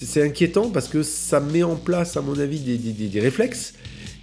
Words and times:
C'est 0.00 0.22
inquiétant 0.22 0.70
parce 0.70 0.86
que 0.86 1.02
ça 1.02 1.40
met 1.40 1.64
en 1.64 1.74
place, 1.74 2.16
à 2.16 2.20
mon 2.20 2.38
avis, 2.38 2.60
des, 2.60 3.20
réflexes 3.20 3.74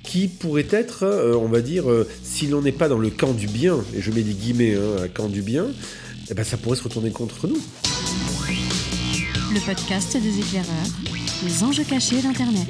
qui 0.04 0.30
pourraient 0.30 0.70
être, 0.72 1.04
euh, 1.04 1.36
on 1.36 1.50
va 1.50 1.60
dire, 1.60 1.92
euh, 1.92 2.08
si 2.24 2.48
l'on 2.48 2.62
n'est 2.62 2.72
pas 2.72 2.88
dans 2.88 2.98
le 2.98 3.10
camp 3.10 3.34
du 3.34 3.48
bien, 3.48 3.84
et 3.94 4.02
je 4.02 4.10
mets 4.12 4.22
des 4.22 4.36
guillemets, 4.36 4.76
hein, 4.76 5.04
un 5.04 5.10
camp 5.10 5.28
du 5.28 5.42
bien, 5.42 5.66
eh 6.30 6.34
ben, 6.34 6.46
ça 6.46 6.56
pourrait 6.56 6.78
se 6.78 6.84
retourner 6.84 7.12
contre 7.12 7.50
nous. 7.50 7.60
Le 9.54 9.66
podcast 9.66 10.16
des 10.16 10.40
éclaireurs, 10.40 10.88
les 11.44 11.62
enjeux 11.62 11.84
cachés 11.84 12.22
d'Internet. 12.22 12.68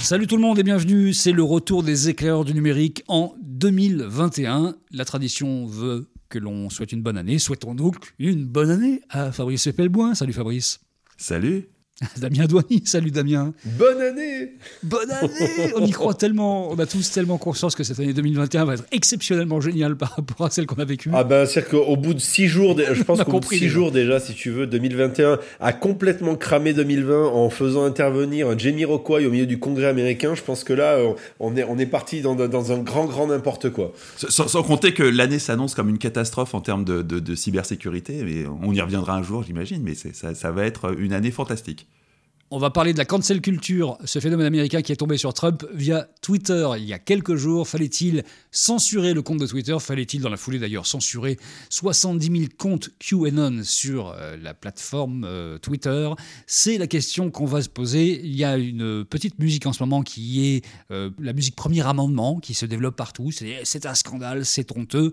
Salut 0.00 0.26
tout 0.26 0.36
le 0.36 0.42
monde 0.42 0.58
et 0.60 0.62
bienvenue, 0.62 1.12
c'est 1.12 1.32
le 1.32 1.42
retour 1.42 1.82
des 1.82 2.08
éclaireurs 2.08 2.46
du 2.46 2.54
numérique 2.54 3.04
en 3.06 3.34
2021. 3.42 4.76
La 4.92 5.04
tradition 5.04 5.66
veut 5.66 6.08
que 6.28 6.38
l'on 6.38 6.70
souhaite 6.70 6.92
une 6.92 7.02
bonne 7.02 7.18
année. 7.18 7.38
Souhaitons 7.38 7.74
donc 7.74 8.14
une 8.18 8.46
bonne 8.46 8.70
année 8.70 9.00
à 9.08 9.32
Fabrice 9.32 9.68
Pelboin. 9.76 10.14
Salut 10.14 10.32
Fabrice. 10.32 10.80
Salut. 11.16 11.68
Damien 12.18 12.44
Douany, 12.44 12.82
salut 12.84 13.10
Damien. 13.10 13.54
Bonne 13.64 14.02
année 14.02 14.52
Bonne 14.82 15.10
année 15.10 15.72
On 15.76 15.84
y 15.86 15.90
croit 15.92 16.12
tellement, 16.14 16.70
on 16.70 16.78
a 16.78 16.84
tous 16.84 17.10
tellement 17.10 17.38
conscience 17.38 17.74
que 17.74 17.84
cette 17.84 17.98
année 17.98 18.12
2021 18.12 18.66
va 18.66 18.74
être 18.74 18.84
exceptionnellement 18.92 19.62
géniale 19.62 19.96
par 19.96 20.10
rapport 20.14 20.46
à 20.46 20.50
celle 20.50 20.66
qu'on 20.66 20.76
a 20.76 20.84
vécue. 20.84 21.10
Ah 21.14 21.24
ben, 21.24 21.46
c'est-à-dire 21.46 21.70
qu'au 21.70 21.96
bout 21.96 22.12
de 22.12 22.18
six 22.18 22.48
jours, 22.48 22.76
je 22.78 23.02
pense 23.04 23.24
qu'au 23.24 23.40
bout 23.40 23.40
de 23.40 23.46
six 23.46 23.70
jours 23.70 23.92
déjà, 23.92 24.20
si 24.20 24.34
tu 24.34 24.50
veux, 24.50 24.66
2021 24.66 25.38
a 25.58 25.72
complètement 25.72 26.36
cramé 26.36 26.74
2020 26.74 27.28
en 27.28 27.48
faisant 27.48 27.84
intervenir 27.84 28.50
un 28.50 28.58
Jamie 28.58 28.84
Rockway 28.84 29.24
au 29.24 29.30
milieu 29.30 29.46
du 29.46 29.58
Congrès 29.58 29.86
américain. 29.86 30.34
Je 30.34 30.42
pense 30.42 30.64
que 30.64 30.74
là, 30.74 30.98
on 31.40 31.56
est, 31.56 31.64
on 31.64 31.78
est 31.78 31.86
parti 31.86 32.20
dans, 32.20 32.34
dans 32.34 32.72
un 32.72 32.78
grand, 32.78 33.06
grand 33.06 33.28
n'importe 33.28 33.70
quoi. 33.70 33.94
Sans, 34.18 34.62
compter 34.62 34.92
que 34.92 35.02
l'année 35.02 35.38
s'annonce 35.38 35.74
comme 35.74 35.88
une 35.88 35.98
catastrophe 35.98 36.54
en 36.54 36.60
termes 36.60 36.84
de, 36.84 37.00
de, 37.00 37.34
cybersécurité. 37.34 38.22
Mais 38.22 38.44
on 38.62 38.74
y 38.74 38.80
reviendra 38.82 39.14
un 39.14 39.22
jour, 39.22 39.44
j'imagine, 39.44 39.82
mais 39.82 39.94
ça, 39.94 40.34
ça 40.34 40.50
va 40.50 40.66
être 40.66 40.94
une 40.98 41.14
année 41.14 41.30
fantastique. 41.30 41.85
On 42.52 42.58
va 42.58 42.70
parler 42.70 42.92
de 42.92 42.98
la 42.98 43.04
cancel 43.04 43.40
culture, 43.40 43.98
ce 44.04 44.20
phénomène 44.20 44.46
américain 44.46 44.80
qui 44.80 44.92
est 44.92 44.96
tombé 44.96 45.18
sur 45.18 45.34
Trump 45.34 45.66
via 45.74 46.06
Twitter 46.22 46.68
il 46.76 46.84
y 46.84 46.92
a 46.92 46.98
quelques 47.00 47.34
jours. 47.34 47.66
Fallait-il 47.66 48.22
censurer 48.52 49.14
le 49.14 49.22
compte 49.22 49.40
de 49.40 49.48
Twitter? 49.48 49.76
Fallait-il, 49.80 50.20
dans 50.20 50.28
la 50.28 50.36
foulée 50.36 50.60
d'ailleurs, 50.60 50.86
censurer 50.86 51.40
70 51.70 52.38
000 52.38 52.50
comptes 52.56 52.90
QAnon 53.00 53.64
sur 53.64 54.10
euh, 54.10 54.36
la 54.36 54.54
plateforme 54.54 55.24
euh, 55.24 55.58
Twitter? 55.58 56.08
C'est 56.46 56.78
la 56.78 56.86
question 56.86 57.32
qu'on 57.32 57.46
va 57.46 57.62
se 57.62 57.68
poser. 57.68 58.20
Il 58.22 58.36
y 58.36 58.44
a 58.44 58.56
une 58.56 59.04
petite 59.04 59.40
musique 59.40 59.66
en 59.66 59.72
ce 59.72 59.82
moment 59.82 60.02
qui 60.02 60.46
est 60.46 60.64
euh, 60.92 61.10
la 61.18 61.32
musique 61.32 61.56
Premier 61.56 61.84
Amendement 61.84 62.38
qui 62.38 62.54
se 62.54 62.64
développe 62.64 62.94
partout. 62.94 63.32
C'est 63.64 63.86
un 63.86 63.94
scandale, 63.94 64.46
c'est 64.46 64.70
honteux. 64.70 65.10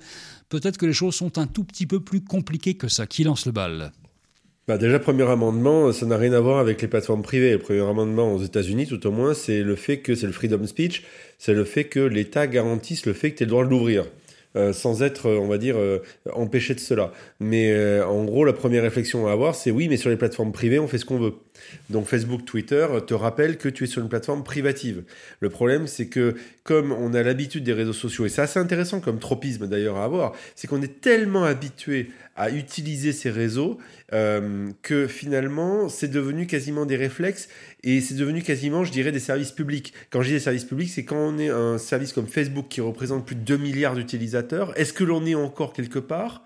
Peut-être 0.50 0.78
que 0.78 0.86
les 0.86 0.94
choses 0.94 1.16
sont 1.16 1.40
un 1.40 1.48
tout 1.48 1.64
petit 1.64 1.88
peu 1.88 2.00
plus 2.00 2.24
compliquées 2.24 2.76
que 2.76 2.88
ça. 2.88 3.08
Qui 3.08 3.24
lance 3.24 3.48
le 3.48 3.54
bal? 3.54 3.92
Bah 4.68 4.78
déjà, 4.78 4.98
premier 4.98 5.30
amendement, 5.30 5.92
ça 5.92 6.06
n'a 6.06 6.16
rien 6.16 6.32
à 6.32 6.40
voir 6.40 6.60
avec 6.60 6.82
les 6.82 6.88
plateformes 6.88 7.22
privées. 7.22 7.52
Le 7.52 7.60
premier 7.60 7.82
amendement 7.82 8.34
aux 8.34 8.42
États-Unis, 8.42 8.88
tout 8.88 9.06
au 9.06 9.12
moins, 9.12 9.34
c'est 9.34 9.62
le 9.62 9.76
fait 9.76 9.98
que 9.98 10.16
c'est 10.16 10.26
le 10.26 10.32
freedom 10.32 10.66
speech, 10.66 11.04
c'est 11.38 11.54
le 11.54 11.66
fait 11.66 11.84
que 11.84 12.00
l'État 12.00 12.48
garantisse 12.48 13.06
le 13.06 13.12
fait 13.12 13.32
que 13.32 13.40
tu 13.40 13.44
as 13.44 13.46
le 13.46 13.50
droit 13.50 13.66
de 13.66 13.70
l'ouvrir. 13.70 14.06
Euh, 14.56 14.72
sans 14.72 15.02
être, 15.02 15.32
on 15.32 15.48
va 15.48 15.58
dire, 15.58 15.78
euh, 15.78 16.04
empêché 16.32 16.76
de 16.76 16.80
cela. 16.80 17.12
Mais 17.40 17.72
euh, 17.72 18.06
en 18.06 18.24
gros, 18.24 18.46
la 18.46 18.54
première 18.54 18.84
réflexion 18.84 19.28
à 19.28 19.32
avoir, 19.32 19.56
c'est 19.56 19.72
oui, 19.72 19.88
mais 19.88 19.98
sur 19.98 20.12
les 20.12 20.16
plateformes 20.16 20.52
privées, 20.52 20.78
on 20.78 20.88
fait 20.88 21.00
ce 21.00 21.06
qu'on 21.06 21.18
veut. 21.18 21.34
Donc 21.90 22.06
Facebook, 22.06 22.46
Twitter 22.46 22.86
te 23.08 23.16
rappellent 23.16 23.58
que 23.58 23.68
tu 23.68 23.86
es 23.86 23.88
sur 23.88 24.04
une 24.04 24.10
plateforme 24.10 24.44
privative. 24.44 25.06
Le 25.40 25.50
problème, 25.50 25.88
c'est 25.88 26.06
que 26.06 26.36
comme 26.64 26.92
on 26.92 27.16
a 27.16 27.24
l'habitude 27.24 27.64
des 27.64 27.74
réseaux 27.74 27.94
sociaux, 27.94 28.28
et 28.28 28.30
c'est 28.30 28.44
assez 28.44 28.60
intéressant 28.60 29.00
comme 29.00 29.18
tropisme 29.18 29.68
d'ailleurs 29.68 29.98
à 29.98 30.04
avoir, 30.04 30.34
c'est 30.56 30.68
qu'on 30.68 30.84
est 30.84 31.02
tellement 31.02 31.46
habitué 31.46 32.12
à 32.36 32.52
utiliser 32.52 33.12
ces 33.12 33.30
réseaux 33.30 33.78
que 34.12 35.08
finalement, 35.08 35.90
c'est 35.90 36.08
devenu 36.08 36.46
quasiment 36.46 36.86
des 36.86 36.96
réflexes 36.96 37.48
et 37.84 38.00
c'est 38.02 38.16
devenu 38.16 38.42
quasiment, 38.42 38.84
je 38.84 38.92
dirais, 38.92 39.12
des 39.12 39.20
services 39.20 39.52
publics. 39.52 39.94
Quand 40.10 40.22
je 40.22 40.28
dis 40.28 40.34
des 40.34 40.40
services 40.40 40.64
publics, 40.64 40.90
c'est 40.90 41.04
quand 41.04 41.18
on 41.18 41.38
est 41.38 41.50
un 41.50 41.78
service 41.78 42.14
comme 42.14 42.28
Facebook 42.28 42.68
qui 42.70 42.82
représente 42.82 43.26
plus 43.26 43.36
de 43.36 43.42
2 43.42 43.58
milliards 43.58 43.96
d'utilisateurs, 43.96 44.78
est-ce 44.80 44.94
que 44.94 45.04
l'on 45.04 45.26
est 45.26 45.36
encore 45.36 45.74
quelque 45.74 46.00
part 46.00 46.44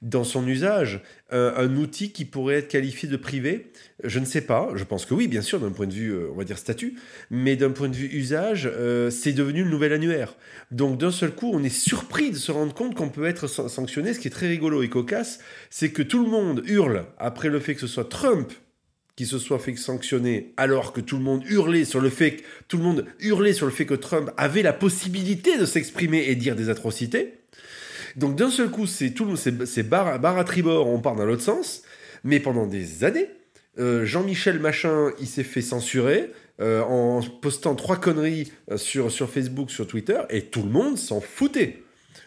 dans 0.00 0.24
son 0.24 0.48
usage 0.48 1.02
un, 1.30 1.76
outil 1.76 2.10
qui 2.10 2.24
pourrait 2.24 2.54
être 2.54 2.68
qualifié 2.68 3.10
de 3.10 3.18
privé? 3.18 3.70
Je 4.02 4.18
ne 4.18 4.24
sais 4.24 4.40
pas. 4.40 4.70
Je 4.74 4.84
pense 4.84 5.04
que 5.04 5.12
oui, 5.12 5.28
bien 5.28 5.42
sûr, 5.42 5.60
d'un 5.60 5.70
point 5.70 5.86
de 5.86 5.92
vue, 5.92 6.12
euh, 6.12 6.30
on 6.32 6.36
va 6.36 6.44
dire 6.44 6.56
statut, 6.56 6.94
mais 7.30 7.56
d'un 7.56 7.70
point 7.70 7.90
de 7.90 7.94
vue 7.94 8.08
usage, 8.10 8.66
euh, 8.72 9.10
c'est 9.10 9.34
devenu 9.34 9.64
le 9.64 9.68
nouvel 9.68 9.92
annuaire. 9.92 10.34
Donc 10.70 10.98
d'un 10.98 11.10
seul 11.10 11.32
coup, 11.32 11.50
on 11.52 11.62
est 11.62 11.68
surpris 11.68 12.30
de 12.30 12.36
se 12.36 12.52
rendre 12.52 12.72
compte 12.72 12.94
qu'on 12.94 13.10
peut 13.10 13.26
être 13.26 13.48
sanctionné. 13.48 14.14
Ce 14.14 14.18
qui 14.18 14.28
est 14.28 14.32
très 14.32 14.48
rigolo 14.48 14.82
et 14.82 14.88
cocasse, 14.88 15.40
c'est 15.68 15.90
que 15.90 16.02
tout 16.02 16.24
le 16.24 16.30
monde 16.30 16.62
hurle 16.64 17.04
après 17.18 17.50
le 17.50 17.60
fait 17.60 17.74
que 17.74 17.82
ce 17.82 17.86
soit 17.86 18.08
Trump 18.08 18.50
qui 19.20 19.26
se 19.26 19.38
soit 19.38 19.58
fait 19.58 19.76
sanctionner 19.76 20.54
alors 20.56 20.94
que 20.94 21.02
tout 21.02 21.18
le 21.18 21.22
monde 21.22 21.44
hurlait 21.44 21.84
sur 21.84 22.00
le 22.00 22.08
fait 22.08 22.36
que 22.36 22.42
tout 22.68 22.78
le 22.78 22.82
monde 22.82 23.04
hurlait 23.18 23.52
sur 23.52 23.66
le 23.66 23.70
fait 23.70 23.84
que 23.84 23.92
Trump 23.92 24.30
avait 24.38 24.62
la 24.62 24.72
possibilité 24.72 25.58
de 25.58 25.66
s'exprimer 25.66 26.24
et 26.28 26.36
dire 26.36 26.56
des 26.56 26.70
atrocités. 26.70 27.34
Donc 28.16 28.34
d'un 28.34 28.48
seul 28.48 28.70
coup, 28.70 28.86
c'est 28.86 29.10
tout, 29.10 29.36
c'est 29.36 29.82
barre, 29.82 30.24
à 30.24 30.44
tribord, 30.44 30.88
on 30.88 31.00
part 31.00 31.16
dans 31.16 31.26
l'autre 31.26 31.42
sens. 31.42 31.82
Mais 32.24 32.40
pendant 32.40 32.64
des 32.64 33.04
années, 33.04 33.28
euh, 33.78 34.06
Jean-Michel 34.06 34.58
Machin, 34.58 35.10
il 35.20 35.26
s'est 35.26 35.44
fait 35.44 35.60
censurer 35.60 36.32
euh, 36.62 36.80
en 36.80 37.20
postant 37.20 37.74
trois 37.74 37.96
conneries 37.96 38.50
euh, 38.70 38.78
sur, 38.78 39.12
sur 39.12 39.28
Facebook, 39.28 39.70
sur 39.70 39.86
Twitter, 39.86 40.20
et 40.30 40.46
tout 40.46 40.62
le 40.62 40.70
monde 40.70 40.96
s'en 40.96 41.20
foutait. 41.20 41.82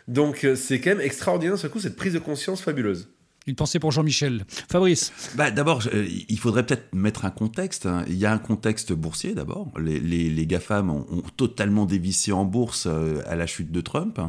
Donc 0.08 0.46
c'est 0.56 0.80
quand 0.80 0.92
même 0.92 1.02
extraordinaire, 1.02 1.58
ce 1.58 1.66
coup, 1.66 1.80
cette 1.80 1.96
prise 1.96 2.14
de 2.14 2.20
conscience 2.20 2.62
fabuleuse. 2.62 3.10
Une 3.46 3.56
pensée 3.56 3.80
pour 3.80 3.92
Jean-Michel. 3.92 4.46
Fabrice 4.70 5.12
bah, 5.36 5.52
D'abord, 5.52 5.84
il 5.94 6.40
faudrait 6.40 6.66
peut-être 6.66 6.94
mettre 6.94 7.26
un 7.26 7.30
contexte. 7.30 7.86
Hein. 7.86 8.06
Il 8.08 8.16
y 8.16 8.26
a 8.26 8.32
un 8.32 8.38
contexte 8.38 8.94
boursier 8.94 9.36
d'abord. 9.36 9.72
Les, 9.78 10.46
GAFAM 10.46 10.90
ont, 10.90 11.06
ont, 11.12 11.24
totalement 11.36 11.86
dévissé 11.86 12.32
en 12.32 12.46
bourse 12.46 12.88
à 13.26 13.36
la 13.36 13.46
chute 13.48 13.72
de 13.72 13.82
Trump. 13.82 14.20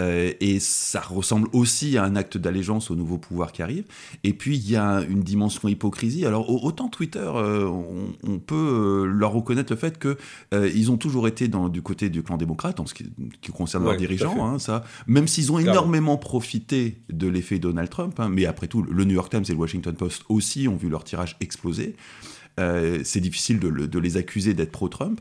Euh, 0.00 0.32
et 0.40 0.60
ça 0.60 1.00
ressemble 1.00 1.48
aussi 1.52 1.98
à 1.98 2.04
un 2.04 2.16
acte 2.16 2.38
d'allégeance 2.38 2.90
au 2.90 2.96
nouveau 2.96 3.18
pouvoir 3.18 3.52
qui 3.52 3.62
arrive. 3.62 3.84
Et 4.24 4.32
puis 4.32 4.56
il 4.56 4.70
y 4.70 4.76
a 4.76 5.02
une 5.08 5.20
dimension 5.20 5.68
hypocrisie. 5.68 6.26
Alors 6.26 6.64
autant 6.64 6.88
Twitter, 6.88 7.18
euh, 7.20 7.66
on, 7.66 8.38
peut 8.38 8.54
euh, 8.54 9.04
leur 9.04 9.32
reconnaître 9.32 9.72
le 9.72 9.78
fait 9.78 9.98
que 9.98 10.16
ils 10.52 10.90
ont 10.90 10.96
toujours 10.96 11.28
été 11.28 11.48
dans, 11.48 11.68
du 11.68 11.82
côté 11.82 12.08
du 12.08 12.22
clan 12.22 12.36
démocrate 12.36 12.80
en 12.80 12.86
ce 12.86 12.94
qui, 12.94 13.04
concerne 13.52 13.84
leurs 13.84 13.96
dirigeants. 13.96 14.46
Hein, 14.46 14.58
ça, 14.58 14.84
même 15.06 15.28
s'ils 15.28 15.52
ont 15.52 15.58
énormément 15.58 16.16
profité 16.16 17.02
de 17.10 17.28
l'effet 17.28 17.58
Donald 17.58 17.90
Trump. 17.90 18.18
Hein, 18.18 18.28
mais 18.30 18.46
après 18.46 18.68
tout, 18.68 18.82
le 18.82 19.04
New 19.04 19.14
York 19.14 19.30
Times 19.30 19.44
et 19.48 19.52
le 19.52 19.58
Washington 19.58 19.94
Post 19.94 20.24
aussi 20.28 20.68
ont 20.68 20.76
vu 20.76 20.88
leur 20.88 21.04
tirage 21.04 21.36
exploser. 21.40 21.96
C'est 22.58 23.20
difficile 23.20 23.58
de, 23.58 23.98
les 23.98 24.16
accuser 24.16 24.54
d'être 24.54 24.72
pro-Trump. 24.72 25.20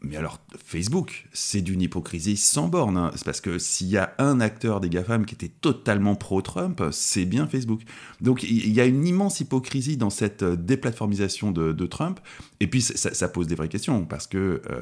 Mais 0.00 0.16
alors, 0.16 0.38
Facebook, 0.64 1.26
c'est 1.32 1.60
d'une 1.60 1.82
hypocrisie 1.82 2.36
sans 2.36 2.68
borne. 2.68 2.96
Hein. 2.96 3.10
C'est 3.16 3.24
parce 3.24 3.40
que 3.40 3.58
s'il 3.58 3.88
y 3.88 3.96
a 3.96 4.14
un 4.18 4.40
acteur 4.40 4.80
des 4.80 4.88
GAFAM 4.88 5.26
qui 5.26 5.34
était 5.34 5.48
totalement 5.48 6.14
pro-Trump, 6.14 6.80
c'est 6.92 7.24
bien 7.24 7.48
Facebook. 7.48 7.82
Donc 8.20 8.44
il 8.44 8.72
y 8.72 8.80
a 8.80 8.84
une 8.84 9.06
immense 9.06 9.40
hypocrisie 9.40 9.96
dans 9.96 10.10
cette 10.10 10.44
euh, 10.44 10.56
déplatformisation 10.56 11.50
de, 11.50 11.86
Trump. 11.86 12.20
Et 12.60 12.68
puis 12.68 12.80
ça, 12.82 13.28
pose 13.28 13.46
des 13.46 13.54
vraies 13.54 13.68
questions, 13.68 14.04
parce 14.04 14.26
que... 14.26 14.62
Euh, 14.70 14.80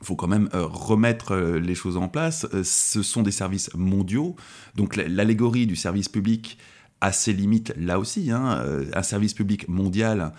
faut 0.00 0.14
quand 0.14 0.28
même 0.28 0.48
euh, 0.54 0.64
remettre 0.64 1.36
les 1.36 1.74
choses 1.74 1.96
en 1.96 2.06
place. 2.06 2.46
ce 2.62 3.02
sont 3.02 3.24
des 3.24 3.32
services 3.32 3.68
mondiaux, 3.74 4.36
donc 4.76 4.94
l'allégorie 4.94 5.66
du 5.66 5.74
service 5.74 6.08
public 6.08 6.56
a 7.00 7.10
ses 7.10 7.32
limites 7.32 7.72
là 7.76 7.98
aussi. 7.98 8.30
Hein. 8.30 8.64
Un 8.92 9.02
service 9.02 9.34
public 9.34 9.66
mondial, 9.66 10.32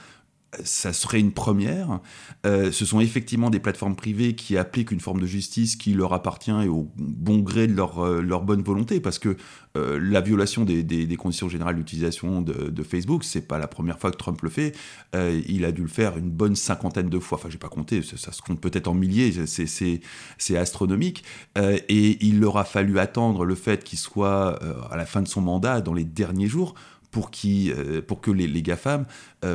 ça 0.64 0.94
serait 0.94 1.20
une 1.20 1.32
première. 1.32 2.00
Euh, 2.46 2.72
ce 2.72 2.86
sont 2.86 3.00
effectivement 3.00 3.50
des 3.50 3.60
plateformes 3.60 3.96
privées 3.96 4.34
qui 4.34 4.58
appliquent 4.58 4.92
une 4.92 5.00
forme 5.00 5.22
de 5.22 5.28
justice 5.28 5.76
qui 5.76 5.94
leur 5.94 6.14
appartient 6.14 6.52
et 6.52 6.68
au 6.68 6.92
bon 6.98 7.40
gré 7.40 7.68
de 7.68 7.76
leur, 7.76 8.00
euh, 8.00 8.40
bonne 8.40 8.64
volonté, 8.64 9.00
parce 9.00 9.20
que 9.20 9.38
euh, 9.78 10.00
la 10.02 10.22
violation 10.22 10.66
des, 10.66 10.82
des, 10.82 11.16
conditions 11.16 11.50
générales 11.50 11.76
d'utilisation 11.76 12.42
de, 12.42 12.70
de, 12.70 12.84
Facebook, 12.84 13.24
c'est 13.24 13.48
pas 13.48 13.60
la 13.60 13.68
première 13.68 14.00
fois 14.00 14.10
que 14.10 14.18
Trump 14.18 14.42
le 14.42 14.50
fait. 14.50 14.76
il 15.14 15.66
a 15.66 15.72
dû 15.72 15.84
le 15.84 15.88
faire 15.88 16.18
une 16.18 16.32
bonne 16.32 16.56
cinquantaine 16.56 17.10
de 17.10 17.20
fois. 17.20 17.38
Enfin, 17.38 17.50
j'ai 17.52 17.60
pas 17.60 17.70
compté, 17.70 18.02
ça, 18.02 18.32
se 18.32 18.42
compte 18.42 18.60
peut-être 18.60 18.88
en 18.88 18.96
milliers, 18.96 19.32
c'est 19.46 20.58
astronomique. 20.58 21.24
et 21.56 22.26
il 22.26 22.40
leur 22.40 22.58
a 22.58 22.64
fallu 22.64 22.98
attendre 22.98 23.46
le 23.46 23.54
fait 23.56 23.84
qu'il 23.84 24.00
soit 24.00 24.60
à 24.92 24.98
la 24.98 25.06
fin 25.06 25.22
de 25.22 25.28
son 25.28 25.42
mandat, 25.42 25.82
dans 25.82 25.94
les 25.94 26.06
derniers 26.06 26.48
jours, 26.48 26.74
pour, 27.12 27.30
qui, 27.30 27.72
pour 28.08 28.22
que 28.22 28.32
les, 28.32 28.48
les 28.48 28.64
GAFAM 28.64 29.06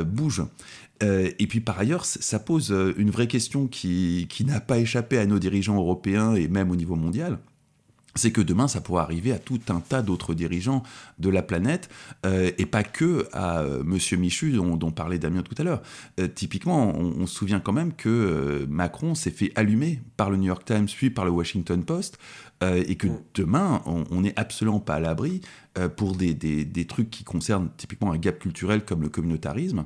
bougent. 0.05 0.45
Euh, 1.03 1.31
et 1.39 1.47
puis 1.47 1.59
par 1.59 1.77
ailleurs, 1.79 2.05
ça 2.05 2.39
pose 2.39 2.71
euh, 2.71 2.93
une 2.97 3.11
vraie 3.11 3.27
question 3.27 3.67
qui, 3.67 4.27
n'a 4.45 4.59
pas 4.59 4.79
échappé 4.79 5.17
à 5.17 5.25
nos 5.25 5.39
dirigeants 5.39 5.77
européens 5.77 6.35
et 6.35 6.47
même 6.47 6.71
au 6.71 6.75
niveau 6.75 6.95
mondial. 6.95 7.39
C'est 8.15 8.31
que 8.31 8.41
demain, 8.41 8.67
ça 8.67 8.81
pourra 8.81 9.03
arriver 9.03 9.33
à 9.33 9.39
tout 9.39 9.59
un 9.69 9.81
tas 9.81 10.01
d'autres 10.01 10.33
dirigeants 10.33 10.83
de 11.19 11.29
la 11.29 11.41
planète, 11.41 11.89
euh, 12.25 12.51
et 12.57 12.65
pas 12.65 12.83
que 12.83 13.27
à 13.33 13.59
euh, 13.59 13.83
Monsieur 13.83 14.17
Michu, 14.17 14.53
dont, 14.53 14.91
parlait 14.91 15.19
Damien 15.19 15.43
tout 15.43 15.55
à 15.57 15.63
l'heure. 15.63 15.81
Euh, 16.19 16.27
typiquement, 16.27 16.95
on, 16.95 17.27
se 17.27 17.35
souvient 17.35 17.59
quand 17.59 17.73
même 17.73 17.93
que 17.93 18.65
Macron 18.69 19.15
s'est 19.15 19.31
fait 19.31 19.51
allumer 19.55 19.99
par 20.15 20.29
le 20.29 20.37
New 20.37 20.47
York 20.47 20.63
Times, 20.63 20.85
puis 20.85 21.09
par 21.09 21.25
le 21.25 21.31
Washington 21.31 21.83
Post, 21.83 22.17
et 22.61 22.95
que 22.95 23.07
mm. 23.07 23.19
demain, 23.35 23.81
on 23.85 24.21
n'est 24.21 24.37
absolument 24.39 24.79
pas 24.79 24.95
à 24.95 24.99
l'abri 24.99 25.41
pour 25.97 26.15
des, 26.15 26.33
des, 26.33 26.85
trucs 26.85 27.09
qui 27.09 27.23
concernent 27.23 27.69
typiquement 27.75 28.11
un 28.11 28.17
gap 28.17 28.39
culturel 28.39 28.85
comme 28.85 29.01
le 29.01 29.09
communautarisme, 29.09 29.85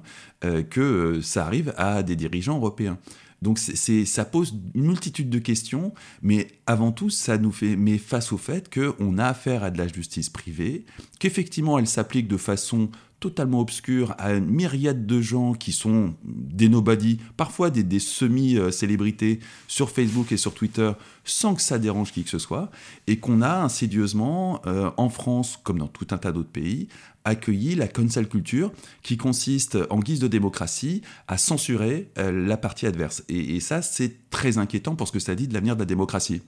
que 0.69 1.19
ça 1.21 1.45
arrive 1.45 1.73
à 1.77 2.03
des 2.03 2.15
dirigeants 2.15 2.57
européens. 2.57 2.99
Donc 3.41 3.57
ça 3.57 4.25
pose 4.25 4.55
une 4.75 4.87
multitude 4.87 5.29
de 5.29 5.39
questions, 5.39 5.93
mais 6.21 6.47
avant 6.65 6.91
tout, 6.91 7.09
ça 7.09 7.37
nous 7.37 7.51
fait 7.51 7.75
met 7.75 7.97
face 7.97 8.31
au 8.31 8.37
fait 8.37 8.73
qu'on 8.73 9.17
a 9.17 9.25
affaire 9.25 9.63
à 9.63 9.71
de 9.71 9.77
la 9.77 9.87
justice 9.87 10.29
privée, 10.29 10.85
qu'effectivement 11.19 11.79
elle 11.79 11.87
s'applique 11.87 12.27
de 12.27 12.37
façon 12.37 12.89
totalement 13.19 13.59
obscure 13.59 14.15
à 14.17 14.33
une 14.33 14.45
myriade 14.45 15.05
de 15.05 15.21
gens 15.21 15.53
qui 15.53 15.71
sont 15.71 16.13
des 16.23 16.69
nobody, 16.69 17.19
parfois 17.37 17.69
des, 17.69 17.99
semi-célébrités 17.99 19.39
sur 19.67 19.89
Facebook 19.89 20.31
et 20.31 20.37
sur 20.37 20.53
Twitter, 20.53 20.91
sans 21.25 21.55
que 21.55 21.61
ça 21.61 21.77
dérange 21.77 22.11
qui 22.11 22.23
que 22.23 22.29
ce 22.29 22.39
soit, 22.39 22.71
et 23.07 23.19
qu'on 23.19 23.41
a 23.41 23.61
insidieusement, 23.61 24.61
euh, 24.65 24.91
en 24.97 25.09
France, 25.09 25.59
comme 25.63 25.79
dans 25.79 25.87
tout 25.87 26.07
un 26.11 26.17
tas 26.17 26.31
d'autres 26.31 26.49
pays, 26.49 26.87
accueilli 27.25 27.75
la 27.75 27.87
cancel 27.87 28.27
culture, 28.27 28.71
qui 29.03 29.17
consiste, 29.17 29.77
en 29.89 29.99
guise 29.99 30.19
de 30.19 30.27
démocratie, 30.27 31.01
à 31.27 31.37
censurer 31.37 32.09
euh, 32.17 32.31
la 32.31 32.57
partie 32.57 32.87
adverse. 32.87 33.23
et 33.27 33.59
ça, 33.59 33.81
c'est 33.81 34.29
très 34.29 34.57
inquiétant 34.57 34.95
pour 34.95 35.07
ce 35.07 35.13
que 35.13 35.19
ça 35.19 35.35
dit 35.35 35.47
de 35.47 35.53
l'avenir 35.53 35.75
de 35.75 35.81
la 35.81 35.85
démocratie. 35.85 36.41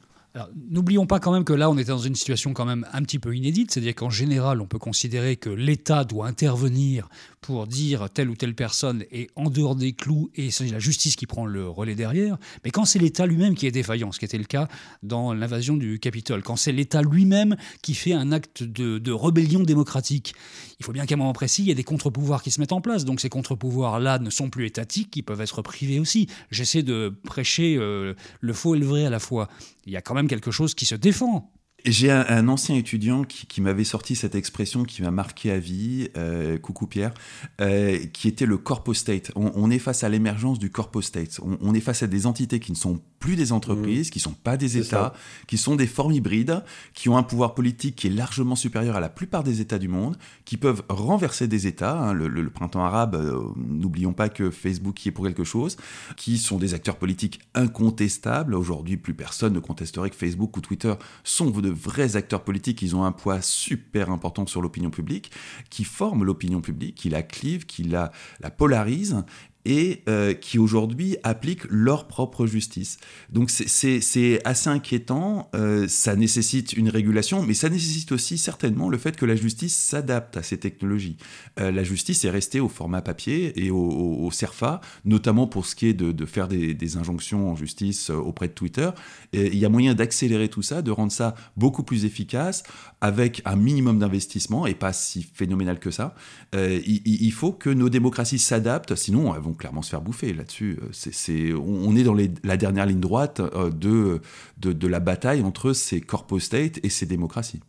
N'oublions 0.70 1.06
pas 1.06 1.20
quand 1.20 1.34
même 1.34 1.44
que 1.44 1.52
là, 1.52 1.70
on 1.70 1.78
est 1.78 1.90
dans 1.90 1.98
une 1.98 2.16
situation 2.16 2.54
quand 2.54 2.66
même 2.66 2.88
un 2.94 3.02
petit 3.04 3.20
peu 3.20 3.36
inédite, 3.36 3.72
c'est-à-dire 3.72 3.96
qu'en 3.96 4.10
général, 4.10 4.62
on 4.62 4.66
peut 4.66 4.80
considérer 4.80 5.36
que 5.36 5.50
l'État 5.50 6.06
doit 6.06 6.26
intervenir 6.26 7.10
pour 7.42 7.66
dire 7.66 8.10
telle 8.10 8.30
ou 8.30 8.36
telle 8.36 8.54
personne 8.54 9.04
est 9.12 9.30
en 9.36 9.50
dehors 9.50 9.76
des 9.76 9.94
clous 9.94 10.30
et 10.36 10.52
c'est 10.52 10.68
la 10.68 10.80
justice 10.80 11.16
qui 11.16 11.26
prend 11.26 11.46
le 11.46 11.68
relais 11.68 11.96
derrière. 11.96 12.38
Mais 12.64 12.70
quand 12.70 12.86
c'est 12.86 13.00
l'État 13.00 13.26
lui-même 13.26 13.56
qui 13.56 13.66
est 13.66 13.72
défaillant, 13.72 14.12
ce 14.12 14.20
qui 14.20 14.26
était 14.26 14.38
le 14.38 14.46
cas 14.46 14.68
dans 15.02 15.34
l'invasion 15.34 15.76
du 15.76 16.00
Capitole, 16.00 16.44
quand 16.44 16.56
c'est 16.56 16.72
l'État 16.72 17.02
lui-même 17.02 17.58
qui 17.82 17.96
fait 17.96 18.14
un 18.14 18.32
acte 18.32 18.64
de, 18.64 19.12
rébellion 19.12 19.64
démocratique, 19.64 20.34
il 20.80 20.86
faut 20.86 20.94
bien 20.94 21.06
qu'à 21.06 21.16
un 21.16 21.18
moment 21.18 21.34
précis, 21.34 21.64
il 21.64 21.68
y 21.68 21.72
ait 21.72 21.76
des 21.76 21.84
contre-pouvoirs 21.84 22.42
qui 22.42 22.52
se 22.52 22.60
mettent 22.62 22.72
en 22.72 22.82
place. 22.82 23.06
Donc 23.06 23.20
ces 23.20 23.30
contre-pouvoirs-là 23.30 24.20
ne 24.20 24.30
sont 24.30 24.50
plus 24.50 24.66
étatiques, 24.66 25.16
ils 25.18 25.24
peuvent 25.24 25.42
être 25.42 25.62
privés 25.62 26.00
aussi. 26.00 26.28
J'essaie 26.52 26.84
de 26.84 27.14
prêcher 27.24 27.76
euh, 27.78 28.14
le 28.40 28.54
faux 28.54 28.76
et 28.76 28.80
le 28.80 28.86
vrai 28.86 29.06
à 29.06 29.10
la 29.10 29.20
fois. 29.20 29.50
Il 29.88 29.92
y 29.92 29.98
a 29.98 30.02
quand 30.02 30.14
même 30.14 30.21
quelque 30.28 30.52
chose 30.52 30.76
qui 30.76 30.86
se 30.86 30.96
défend. 30.96 31.52
J'ai 31.86 32.12
un, 32.12 32.48
ancien 32.48 32.76
étudiant 32.76 33.24
qui, 33.24 33.62
m'avait 33.62 33.84
sorti 33.84 34.16
cette 34.16 34.36
expression 34.36 34.84
qui 34.84 35.02
m'a 35.02 35.12
marqué 35.12 35.52
à 35.52 35.58
vie, 35.58 36.10
euh, 36.18 36.58
coucou 36.58 36.88
Pierre, 36.88 37.14
euh, 37.60 38.00
qui 38.14 38.28
était 38.28 38.46
le 38.46 38.58
corpo 38.58 38.94
state. 38.94 39.32
On, 39.36 39.72
est 39.72 39.80
face 39.80 40.04
à 40.04 40.10
l'émergence 40.10 40.60
du 40.60 40.70
corpo 40.70 41.02
state. 41.02 41.40
On, 41.62 41.74
est 41.74 41.80
face 41.80 42.04
à 42.04 42.08
des 42.08 42.26
entités 42.26 42.60
qui 42.60 42.72
ne 42.72 42.78
sont 42.78 43.02
plus 43.20 43.36
des 43.36 43.52
entreprises, 43.52 44.08
mmh. 44.08 44.12
qui 44.12 44.20
ne 44.20 44.24
sont 44.24 44.34
pas 44.34 44.58
des 44.58 44.78
États, 44.78 45.14
qui 45.48 45.58
sont 45.58 45.76
des 45.76 45.88
formes 45.88 46.12
hybrides, 46.12 46.64
qui 46.94 47.10
ont 47.10 47.18
un 47.18 47.24
pouvoir 47.24 47.54
politique 47.54 47.96
qui 47.96 48.08
est 48.08 48.12
largement 48.12 48.56
supérieur 48.56 48.96
à 48.96 49.00
la 49.00 49.10
plupart 49.10 49.44
des 49.44 49.62
États 49.62 49.80
du 49.80 49.88
monde, 49.88 50.18
qui 50.46 50.58
peuvent 50.58 50.84
renverser 50.90 51.48
des 51.48 51.68
États. 51.68 52.00
Hein. 52.00 52.14
le, 52.14 52.50
printemps 52.50 52.84
arabe, 52.84 53.16
euh, 53.16 53.40
n'oublions 53.56 54.14
pas 54.14 54.30
que 54.30 54.50
Facebook 54.50 55.06
y 55.06 55.10
est 55.10 55.12
pour 55.12 55.26
quelque 55.26 55.44
chose, 55.44 55.78
qui 56.18 56.38
sont 56.38 56.58
des 56.58 56.74
acteurs 56.74 56.98
politiques 56.98 57.40
incontestables. 57.54 58.56
Aujourd'hui, 58.56 58.98
plus 58.98 59.14
personne 59.14 59.54
ne 59.54 59.60
contesterait 59.60 60.10
que 60.10 60.16
Facebook 60.16 60.58
ou 60.58 60.62
Twitter 60.62 60.94
sont 61.24 61.50
de 61.50 61.71
vrais 61.72 62.16
acteurs 62.16 62.44
politiques, 62.44 62.82
ils 62.82 62.96
ont 62.96 63.04
un 63.04 63.12
poids 63.12 63.42
super 63.42 64.10
important 64.10 64.46
sur 64.46 64.62
l'opinion 64.62 64.90
publique, 64.90 65.32
qui 65.70 65.84
forment 65.84 66.24
l'opinion 66.24 66.62
publique, 66.62 66.96
qui 66.96 67.10
la 67.10 67.24
clivent, 67.24 67.66
qui 67.66 67.84
la, 67.84 68.12
la 68.40 68.52
polarisent 68.52 69.24
et 69.66 70.02
euh, 70.10 70.34
qui 70.34 70.60
aujourd'hui 70.60 71.18
appliquent 71.24 71.66
leur 71.70 72.08
propre 72.08 72.46
justice. 72.46 72.98
Donc 73.32 73.50
c'est 73.50 74.42
assez 74.46 74.70
inquiétant, 74.70 75.50
euh, 75.56 75.88
ça 75.88 76.16
nécessite 76.16 76.74
une 76.74 76.90
régulation, 76.90 77.44
mais 77.44 77.54
ça 77.54 77.70
nécessite 77.70 78.12
aussi 78.12 78.38
certainement 78.38 78.90
le 78.90 78.98
fait 78.98 79.16
que 79.16 79.26
la 79.26 79.36
justice 79.36 79.76
s'adapte 79.76 80.38
à 80.38 80.44
ces 80.44 80.58
technologies. 80.58 81.18
Euh, 81.60 81.72
la 81.72 81.84
justice 81.84 82.26
est 82.26 82.30
restée 82.30 82.60
au 82.60 82.70
format 82.70 83.02
papier 83.02 83.64
et 83.64 83.72
au, 83.72 83.78
au, 83.78 84.32
CERFA, 84.32 84.82
notamment 85.06 85.48
pour 85.48 85.66
ce 85.66 85.76
qui 85.76 85.88
est 85.88 85.94
de, 85.94 86.26
faire 86.26 86.48
des, 86.48 86.98
injonctions 86.98 87.52
en 87.52 87.56
justice 87.56 88.10
auprès 88.10 88.48
de 88.48 88.54
Twitter. 88.54 88.90
Il 89.34 89.58
y 89.58 89.66
a 89.66 89.70
moyen 89.70 89.94
d'accélérer 89.94 90.50
tout 90.50 90.62
ça, 90.62 90.82
de 90.82 90.92
rendre 90.92 91.12
ça 91.12 91.36
beaucoup 91.56 91.84
plus 91.84 92.06
efficace, 92.06 92.64
avec 93.02 93.42
un 93.46 93.56
minimum 93.56 94.00
d'investissement, 94.00 94.68
et 94.68 94.74
pas 94.74 94.94
si 94.94 95.24
phénoménal 95.34 95.80
que 95.80 95.92
ça. 95.92 96.16
Il, 96.54 97.32
faut 97.32 97.52
que 97.52 97.70
nos 97.70 97.90
démocraties 97.90 98.40
s'adaptent, 98.40 98.96
sinon 98.96 99.34
elles 99.36 99.42
vont 99.42 99.51
clairement 99.58 99.82
se 99.82 99.90
faire 99.90 100.02
bouffer 100.02 100.34
là-dessus. 100.34 100.78
Euh, 100.82 100.88
c'est, 100.92 101.54
on 101.54 101.96
est 101.96 102.04
dans 102.04 102.16
la 102.44 102.58
dernière 102.58 102.86
ligne 102.86 103.00
droite 103.00 103.40
euh, 103.40 103.70
de, 103.70 104.22
de, 104.58 104.88
la 104.88 105.00
bataille 105.00 105.42
entre 105.42 105.74
ces 105.74 106.02
corpo-states 106.02 106.80
et 106.84 106.90
ces 106.90 107.06
démocraties. 107.06 107.62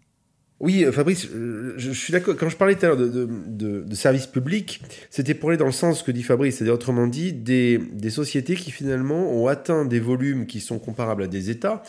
Oui, 0.61 0.85
euh, 0.85 0.93
Fabrice, 0.93 1.29
je, 1.77 1.91
suis 1.91 2.13
d'accord. 2.13 2.37
Quand 2.37 2.49
je 2.49 2.57
parlais 2.57 2.77
tout 2.77 2.87
à 2.87 2.89
l'heure 2.91 2.97
de, 2.97 3.27
de, 3.49 3.95
services 3.97 4.29
publics, 4.29 4.81
c'était 5.11 5.35
pour 5.35 5.49
aller 5.49 5.59
dans 5.59 5.67
le 5.67 5.73
sens 5.73 6.05
que 6.05 6.13
dit 6.13 6.23
Fabrice, 6.23 6.57
c'est-à-dire 6.57 6.75
autrement 6.75 7.09
dit, 7.09 7.33
des, 7.33 7.79
des, 7.79 8.11
sociétés 8.11 8.55
qui 8.55 8.71
finalement 8.71 9.29
ont 9.33 9.49
atteint 9.49 9.85
des 9.85 9.99
volumes 9.99 10.47
qui 10.47 10.61
sont 10.61 10.79
comparables 10.79 11.25
à 11.25 11.27
des 11.27 11.51
États, 11.51 11.83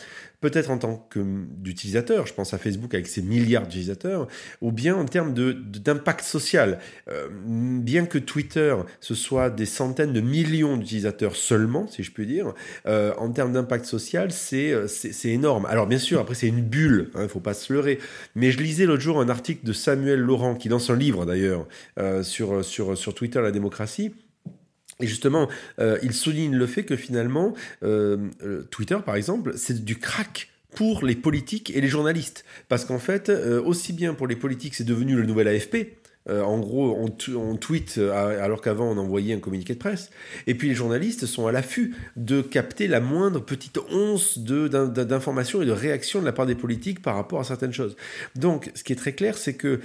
peut-être 0.44 0.70
en 0.70 0.76
tant 0.76 1.08
qu'utilisateur, 1.08 2.26
je 2.26 2.34
pense 2.34 2.52
à 2.52 2.58
Facebook 2.58 2.92
avec 2.92 3.06
ses 3.06 3.22
milliards 3.22 3.62
d'utilisateurs, 3.62 4.28
ou 4.60 4.72
bien 4.72 4.94
en 4.94 5.06
termes 5.06 5.32
d'impact 5.32 6.22
social. 6.22 6.80
Euh, 7.08 7.28
bien 7.30 8.04
que 8.04 8.18
Twitter, 8.18 8.76
ce 9.00 9.14
soit 9.14 9.48
des 9.48 9.64
centaines 9.64 10.12
de 10.12 10.20
millions 10.20 10.76
d'utilisateurs 10.76 11.34
seulement, 11.34 11.86
si 11.86 12.02
je 12.02 12.12
puis 12.12 12.26
dire, 12.26 12.52
euh, 12.86 13.14
en 13.16 13.30
termes 13.30 13.54
d'impact 13.54 13.86
social, 13.86 14.28
euh, 14.52 14.86
c'est 14.86 15.30
énorme. 15.30 15.64
Alors 15.64 15.86
bien 15.86 15.98
sûr, 15.98 16.20
après 16.20 16.34
c'est 16.34 16.48
une 16.48 16.60
bulle, 16.60 17.10
il 17.14 17.20
hein, 17.20 17.22
ne 17.22 17.28
faut 17.28 17.40
pas 17.40 17.54
se 17.54 17.72
leurrer, 17.72 17.98
mais 18.34 18.50
je 18.50 18.58
lisais 18.58 18.84
l'autre 18.84 19.02
jour 19.02 19.22
un 19.22 19.30
article 19.30 19.64
de 19.64 19.72
Samuel 19.72 20.20
Laurent, 20.20 20.56
qui 20.56 20.68
dans 20.68 20.78
son 20.78 20.92
livre 20.92 21.24
d'ailleurs, 21.24 21.66
sur, 22.22 22.62
sur, 22.62 22.98
sur 22.98 23.14
Twitter, 23.14 23.40
la 23.40 23.50
démocratie, 23.50 24.12
et 25.00 25.06
justement, 25.06 25.48
euh, 25.80 25.98
il 26.02 26.12
souligne 26.12 26.54
le 26.54 26.66
fait 26.66 26.84
que 26.84 26.96
finalement, 26.96 27.54
euh, 27.82 28.16
euh, 28.42 28.62
Twitter, 28.70 28.98
par 29.04 29.16
exemple, 29.16 29.54
c'est 29.56 29.84
du 29.84 29.98
crack 29.98 30.50
pour 30.74 31.04
les 31.04 31.14
politiques 31.14 31.74
et 31.74 31.80
les 31.80 31.88
journalistes. 31.88 32.44
Parce 32.68 32.84
qu'en 32.84 32.98
fait, 32.98 33.30
aussi 33.30 33.92
bien 33.92 34.12
pour 34.12 34.26
les 34.26 34.34
politiques, 34.34 34.74
c'est 34.74 34.84
devenu 34.84 35.14
le 35.14 35.24
nouvel 35.24 35.46
AFP. 35.46 35.96
en 36.28 36.58
gros, 36.58 36.98
on, 36.98 37.56
tweet 37.56 37.98
alors 37.98 38.60
qu'avant 38.60 38.90
on 38.90 38.98
envoyait 38.98 39.34
un 39.34 39.38
communiqué 39.38 39.74
de 39.74 39.78
presse. 39.78 40.10
Et 40.48 40.56
puis 40.56 40.68
les 40.68 40.74
journalistes 40.74 41.26
sont 41.26 41.46
à 41.46 41.52
l'affût 41.52 41.94
de 42.16 42.42
capter 42.42 42.88
la 42.88 42.98
moindre 42.98 43.38
petite 43.38 43.78
once 43.92 44.36
d'information 44.38 45.62
et 45.62 45.66
de 45.66 45.70
réaction 45.70 46.18
de 46.18 46.24
la 46.24 46.32
part 46.32 46.46
des 46.46 46.56
politiques 46.56 47.02
par 47.02 47.14
rapport 47.14 47.38
à 47.38 47.44
certaines 47.44 47.72
choses. 47.72 47.94
Donc, 48.34 48.72
ce 48.74 48.82
qui 48.82 48.92
est 48.92 48.96
très 48.96 49.12
clair, 49.12 49.38
c'est 49.38 49.54
que 49.54 49.78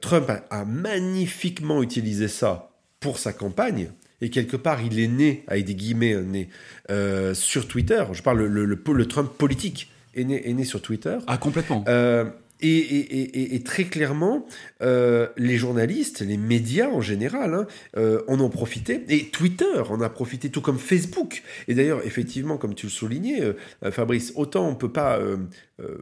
Trump 0.00 0.30
a 0.48 0.64
magnifiquement 0.64 1.82
utilisé 1.82 2.28
ça 2.28 2.70
pour 3.00 3.18
sa 3.18 3.32
campagne 3.32 3.90
et 4.20 4.30
quelque 4.30 4.56
part 4.56 4.82
il 4.82 4.98
est 4.98 5.08
né, 5.08 5.44
avec 5.46 5.64
des 5.64 5.74
guillemets, 5.74 6.14
euh, 6.14 6.22
né 6.22 6.48
euh, 6.90 7.34
sur 7.34 7.68
Twitter. 7.68 8.04
Je 8.12 8.22
parle 8.22 8.44
le, 8.44 8.64
le, 8.64 9.06
Trump 9.06 9.30
politique 9.36 9.90
est 10.14 10.24
né, 10.24 10.48
est 10.48 10.52
né, 10.52 10.64
sur 10.64 10.80
Twitter. 10.82 11.18
Ah 11.26 11.38
complètement. 11.38 11.84
Euh, 11.88 12.24
et, 12.62 12.68
et, 12.68 13.54
et, 13.54 13.62
très 13.62 13.84
clairement, 13.84 14.46
les 14.80 15.58
journalistes, 15.58 16.22
les 16.22 16.38
médias 16.38 16.88
en 16.88 17.02
général, 17.02 17.52
hein, 17.52 18.18
en 18.28 18.40
ont 18.40 18.48
profité. 18.48 19.04
Et 19.10 19.26
Twitter 19.26 19.82
en 19.90 20.00
a 20.00 20.08
profité, 20.08 20.48
tout 20.48 20.62
comme 20.62 20.78
Facebook. 20.78 21.42
Et 21.68 21.74
d'ailleurs, 21.74 22.00
effectivement, 22.06 22.56
comme 22.56 22.74
tu 22.74 22.86
le 22.86 22.90
soulignais, 22.90 23.42
Fabrice, 23.90 24.32
autant 24.36 24.66
on 24.66 24.74
peut 24.74 24.90
pas, 24.90 25.20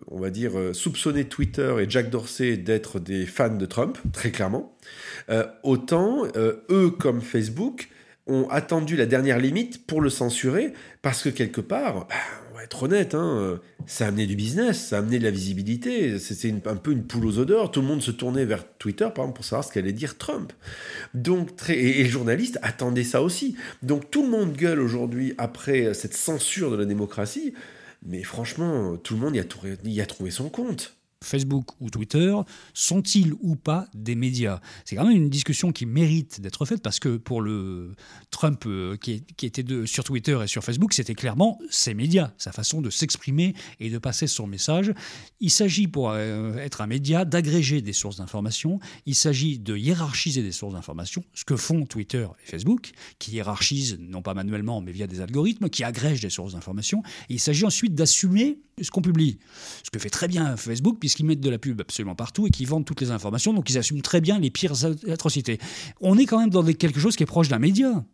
on 0.06 0.20
va 0.20 0.30
dire, 0.30 0.52
soupçonner 0.74 1.24
Twitter 1.24 1.74
et 1.80 1.90
Jack 1.90 2.08
Dorsey 2.08 2.56
d'être 2.56 3.00
des 3.00 3.26
fans 3.26 3.56
de 3.56 3.66
Trump, 3.66 3.98
très 4.12 4.30
clairement, 4.30 4.76
autant 5.64 6.22
eux 6.70 6.90
comme 6.90 7.20
Facebook 7.20 7.88
ont 8.26 8.48
attendu 8.48 8.96
la 8.96 9.06
dernière 9.06 9.38
limite 9.38 9.86
pour 9.86 10.00
le 10.00 10.08
censurer, 10.08 10.72
parce 11.02 11.22
que 11.22 11.28
quelque 11.28 11.60
part, 11.60 12.06
bah, 12.06 12.14
on 12.50 12.56
va 12.56 12.64
être 12.64 12.82
honnête, 12.84 13.14
hein, 13.14 13.60
ça 13.86 14.06
a 14.06 14.08
amené 14.08 14.26
du 14.26 14.34
business, 14.34 14.88
ça 14.88 14.96
a 14.96 14.98
amené 15.00 15.18
de 15.18 15.24
la 15.24 15.30
visibilité, 15.30 16.18
c'est 16.18 16.66
un 16.66 16.76
peu 16.76 16.92
une 16.92 17.04
poule 17.04 17.26
aux 17.26 17.38
odeurs, 17.38 17.70
tout 17.70 17.82
le 17.82 17.86
monde 17.86 18.02
se 18.02 18.10
tournait 18.10 18.46
vers 18.46 18.64
Twitter, 18.78 19.08
par 19.14 19.24
exemple, 19.24 19.36
pour 19.36 19.44
savoir 19.44 19.64
ce 19.64 19.72
qu'allait 19.72 19.92
dire 19.92 20.16
Trump. 20.16 20.52
Donc, 21.12 21.50
et, 21.68 22.02
les 22.02 22.06
journalistes 22.06 22.58
attendaient 22.62 23.04
ça 23.04 23.22
aussi. 23.22 23.56
Donc 23.82 24.10
tout 24.10 24.22
le 24.22 24.30
monde 24.30 24.52
gueule 24.52 24.80
aujourd'hui 24.80 25.34
après 25.36 25.92
cette 25.92 26.14
censure 26.14 26.70
de 26.70 26.76
la 26.76 26.86
démocratie, 26.86 27.52
mais 28.06 28.22
franchement, 28.22 28.96
tout 28.96 29.14
le 29.14 29.20
monde 29.20 29.36
y 29.36 30.00
a 30.00 30.06
trouvé 30.06 30.30
son 30.30 30.48
compte. 30.48 30.96
Facebook 31.24 31.80
ou 31.80 31.90
Twitter 31.90 32.34
sont-ils 32.72 33.32
ou 33.40 33.56
pas 33.56 33.86
des 33.94 34.14
médias? 34.14 34.60
C'est 34.84 34.96
quand 34.96 35.04
même 35.04 35.16
une 35.16 35.30
discussion 35.30 35.72
qui 35.72 35.86
mérite 35.86 36.40
d'être 36.40 36.64
faite 36.64 36.82
parce 36.82 36.98
que 36.98 37.16
pour 37.16 37.40
le 37.40 37.94
Trump 38.30 38.64
euh, 38.66 38.96
qui, 38.96 39.24
était 39.42 39.64
sur 39.86 40.04
Twitter 40.04 40.38
et 40.42 40.46
sur 40.46 40.64
Facebook, 40.64 40.92
c'était 40.92 41.14
clairement 41.14 41.58
ses 41.70 41.94
médias, 41.94 42.32
sa 42.38 42.52
façon 42.52 42.80
de 42.80 42.90
s'exprimer 42.90 43.54
et 43.80 43.90
de 43.90 43.98
passer 43.98 44.26
son 44.26 44.46
message. 44.46 44.92
Il 45.40 45.50
s'agit 45.50 45.86
pour 45.86 46.10
euh, 46.10 46.56
être 46.56 46.80
un 46.80 46.86
média 46.86 47.24
d'agréger 47.24 47.82
des 47.82 47.92
sources 47.92 48.16
d'information, 48.16 48.80
il 49.06 49.14
s'agit 49.14 49.58
de 49.58 49.76
hiérarchiser 49.76 50.42
des 50.42 50.52
sources 50.52 50.74
d'information, 50.74 51.24
ce 51.34 51.44
que 51.44 51.56
font 51.56 51.86
Twitter 51.86 52.26
et 52.42 52.50
Facebook, 52.50 52.92
qui 53.18 53.32
hiérarchisent 53.32 53.98
non 54.00 54.22
pas 54.22 54.34
manuellement 54.34 54.80
mais 54.80 54.92
via 54.92 55.06
des 55.06 55.20
algorithmes, 55.20 55.68
qui 55.68 55.84
agrègent 55.84 56.22
des 56.22 56.30
sources 56.30 56.52
d'information. 56.52 57.02
Il 57.28 57.40
s'agit 57.40 57.64
ensuite 57.64 57.94
d'assumer 57.94 58.58
ce 58.80 58.90
qu'on 58.90 59.02
publie, 59.02 59.38
ce 59.82 59.90
que 59.90 59.98
fait 59.98 60.10
très 60.10 60.28
bien 60.28 60.56
Facebook 60.56 60.98
puisqu'ils 60.98 61.24
mettent 61.24 61.40
de 61.40 61.50
la 61.50 61.58
pub 61.58 61.80
absolument 61.80 62.14
partout 62.14 62.46
et 62.46 62.50
qu'ils 62.50 62.66
vendent 62.66 62.84
toutes 62.84 63.00
les 63.00 63.10
informations, 63.10 63.52
donc 63.52 63.70
ils 63.70 63.78
assument 63.78 64.02
très 64.02 64.20
bien 64.20 64.38
les 64.38 64.50
pires 64.50 64.84
atrocités. 65.10 65.58
On 66.00 66.18
est 66.18 66.26
quand 66.26 66.40
même 66.40 66.50
dans 66.50 66.64
quelque 66.64 67.00
chose 67.00 67.16
qui 67.16 67.22
est 67.22 67.26
proche 67.26 67.48
d'un 67.48 67.58
média. 67.58 68.04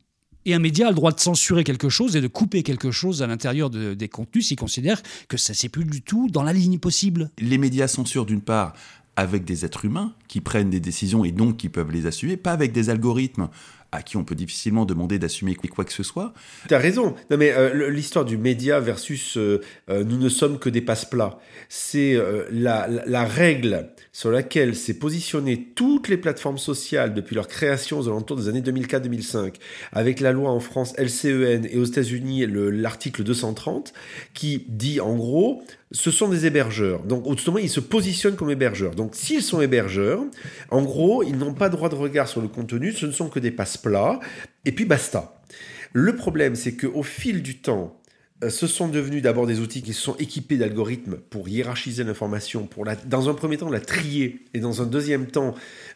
Et 0.47 0.55
un 0.55 0.59
média 0.59 0.87
a 0.87 0.91
le 0.91 0.95
droit 0.95 1.13
de 1.13 1.21
censurer 1.21 1.65
quelque 1.65 1.91
chose 1.91 2.17
et 2.17 2.23
de 2.23 2.27
couper 2.27 2.63
quelque 2.63 2.91
chose 2.91 3.23
à 3.23 3.27
l'intérieur 3.27 3.69
des 3.69 4.09
contenus 4.09 4.49
s'il 4.49 4.57
considère 4.57 5.03
que 5.29 5.37
ça 5.37 5.53
c'est 5.53 5.69
plus 5.69 5.85
du 5.85 6.01
tout 6.01 6.29
dans 6.31 6.43
la 6.43 6.55
ligne 6.55 6.79
possible. 6.79 7.31
Les 7.39 7.59
médias 7.59 7.89
censurent 7.89 8.25
d'une 8.25 8.41
part 8.41 8.73
avec 9.17 9.45
des 9.45 9.67
êtres 9.67 9.85
humains 9.85 10.15
qui 10.29 10.41
prennent 10.41 10.71
des 10.71 10.81
décisions 10.81 11.25
et 11.25 11.33
donc 11.33 11.59
qui 11.59 11.69
peuvent 11.69 11.91
les 11.91 12.07
assumer, 12.07 12.39
pas 12.39 12.53
avec 12.53 12.73
des 12.73 12.89
algorithmes 12.89 13.51
à 13.93 14.03
qui 14.03 14.17
on 14.17 14.25
peut 14.25 14.35
difficilement 14.35 14.85
demander 14.85 15.19
d'assumer 15.19 15.55
quoi 15.55 15.85
que 15.85 15.93
ce 15.93 16.03
soit. 16.03 16.33
Tu 16.69 16.75
as 16.75 16.79
raison. 16.79 17.15
Non 17.31 17.37
mais 17.37 17.53
euh, 17.53 17.91
l'histoire 17.91 18.25
du 18.25 18.37
média 18.37 18.81
versus 18.81 19.37
euh, 19.37 19.61
euh, 19.89 20.05
nous 20.05 20.17
ne 20.17 20.29
sommes 20.29 20.59
que 20.59 20.69
des 20.69 20.81
passe-plats, 20.81 21.39
c'est 21.69 22.17
la, 22.51 23.25
règle 23.25 23.91
sur 24.13 24.31
laquelle 24.31 24.75
s'est 24.75 24.95
positionnées 24.99 25.73
toutes 25.75 26.09
les 26.09 26.17
plateformes 26.17 26.59
sociales 26.59 27.15
depuis 27.15 27.35
leur 27.35 27.49
création 27.49 27.99
aux 27.99 28.09
alentours 28.09 28.37
des 28.37 28.49
années 28.49 28.61
2004-2005, 28.61 29.55
avec 29.93 30.21
la 30.21 30.33
loi 30.33 30.51
en 30.51 30.61
France 30.61 30.95
LCEN 30.99 31.67
et 31.71 31.79
aux 31.79 31.85
États-Unis 31.85 32.47
l'article 32.47 33.23
230, 33.23 33.93
qui 34.35 34.65
dit 34.69 35.01
en 35.01 35.15
gros 35.17 35.63
ce 35.93 36.11
sont 36.11 36.29
des 36.29 36.47
hébergeurs. 36.47 37.03
Donc, 37.03 37.27
au 37.27 37.35
tout 37.35 37.59
ils 37.59 37.69
se 37.69 37.81
positionnent 37.81 38.37
comme 38.37 38.51
hébergeurs. 38.51 38.95
Donc, 38.95 39.17
s'ils 39.17 39.43
sont 39.43 39.61
hébergeurs, 39.61 40.23
en 40.71 40.83
gros, 40.83 41.23
ils 41.25 41.37
n'ont 41.37 41.55
pas 41.55 41.69
droit 41.69 41.89
de 41.89 41.97
regard 41.97 42.29
sur 42.29 42.41
le 42.41 42.49
contenu, 42.49 42.93
ce 42.93 43.07
ne 43.07 43.11
sont 43.11 43.29
que 43.29 43.41
des 43.41 43.51
passe-plats, 43.81 44.21
et 44.65 44.73
puis 44.73 44.85
basta. 44.85 45.41
Le 45.93 46.15
problème, 46.15 46.55
c'est 46.55 46.77
qu'au 46.77 47.03
fil 47.03 47.43
du 47.43 47.59
temps, 47.59 48.01
euh, 48.45 48.51
ce 48.51 48.67
sont 48.67 48.89
devenus 48.89 49.23
d'abord 49.23 49.47
des 49.47 49.61
outils 49.61 49.83
qui 49.83 49.93
sont 49.93 50.17
équipés 50.17 50.57
d'algorithmes 50.57 51.17
pour 51.17 51.49
hiérarchiser 51.49 52.05
l'information, 52.05 52.67
pour 52.67 52.85
dans 53.07 53.29
un 53.29 53.35
premier 53.35 53.57
temps 53.57 53.71
la 53.71 53.81
trier 53.81 54.45
et 54.55 54.61
dans 54.61 54.83
un 54.83 54.87
deuxième 54.87 55.27
temps 55.27 55.55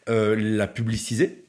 euh, 0.09 0.37
la 0.37 0.67
publiciser. 0.67 1.45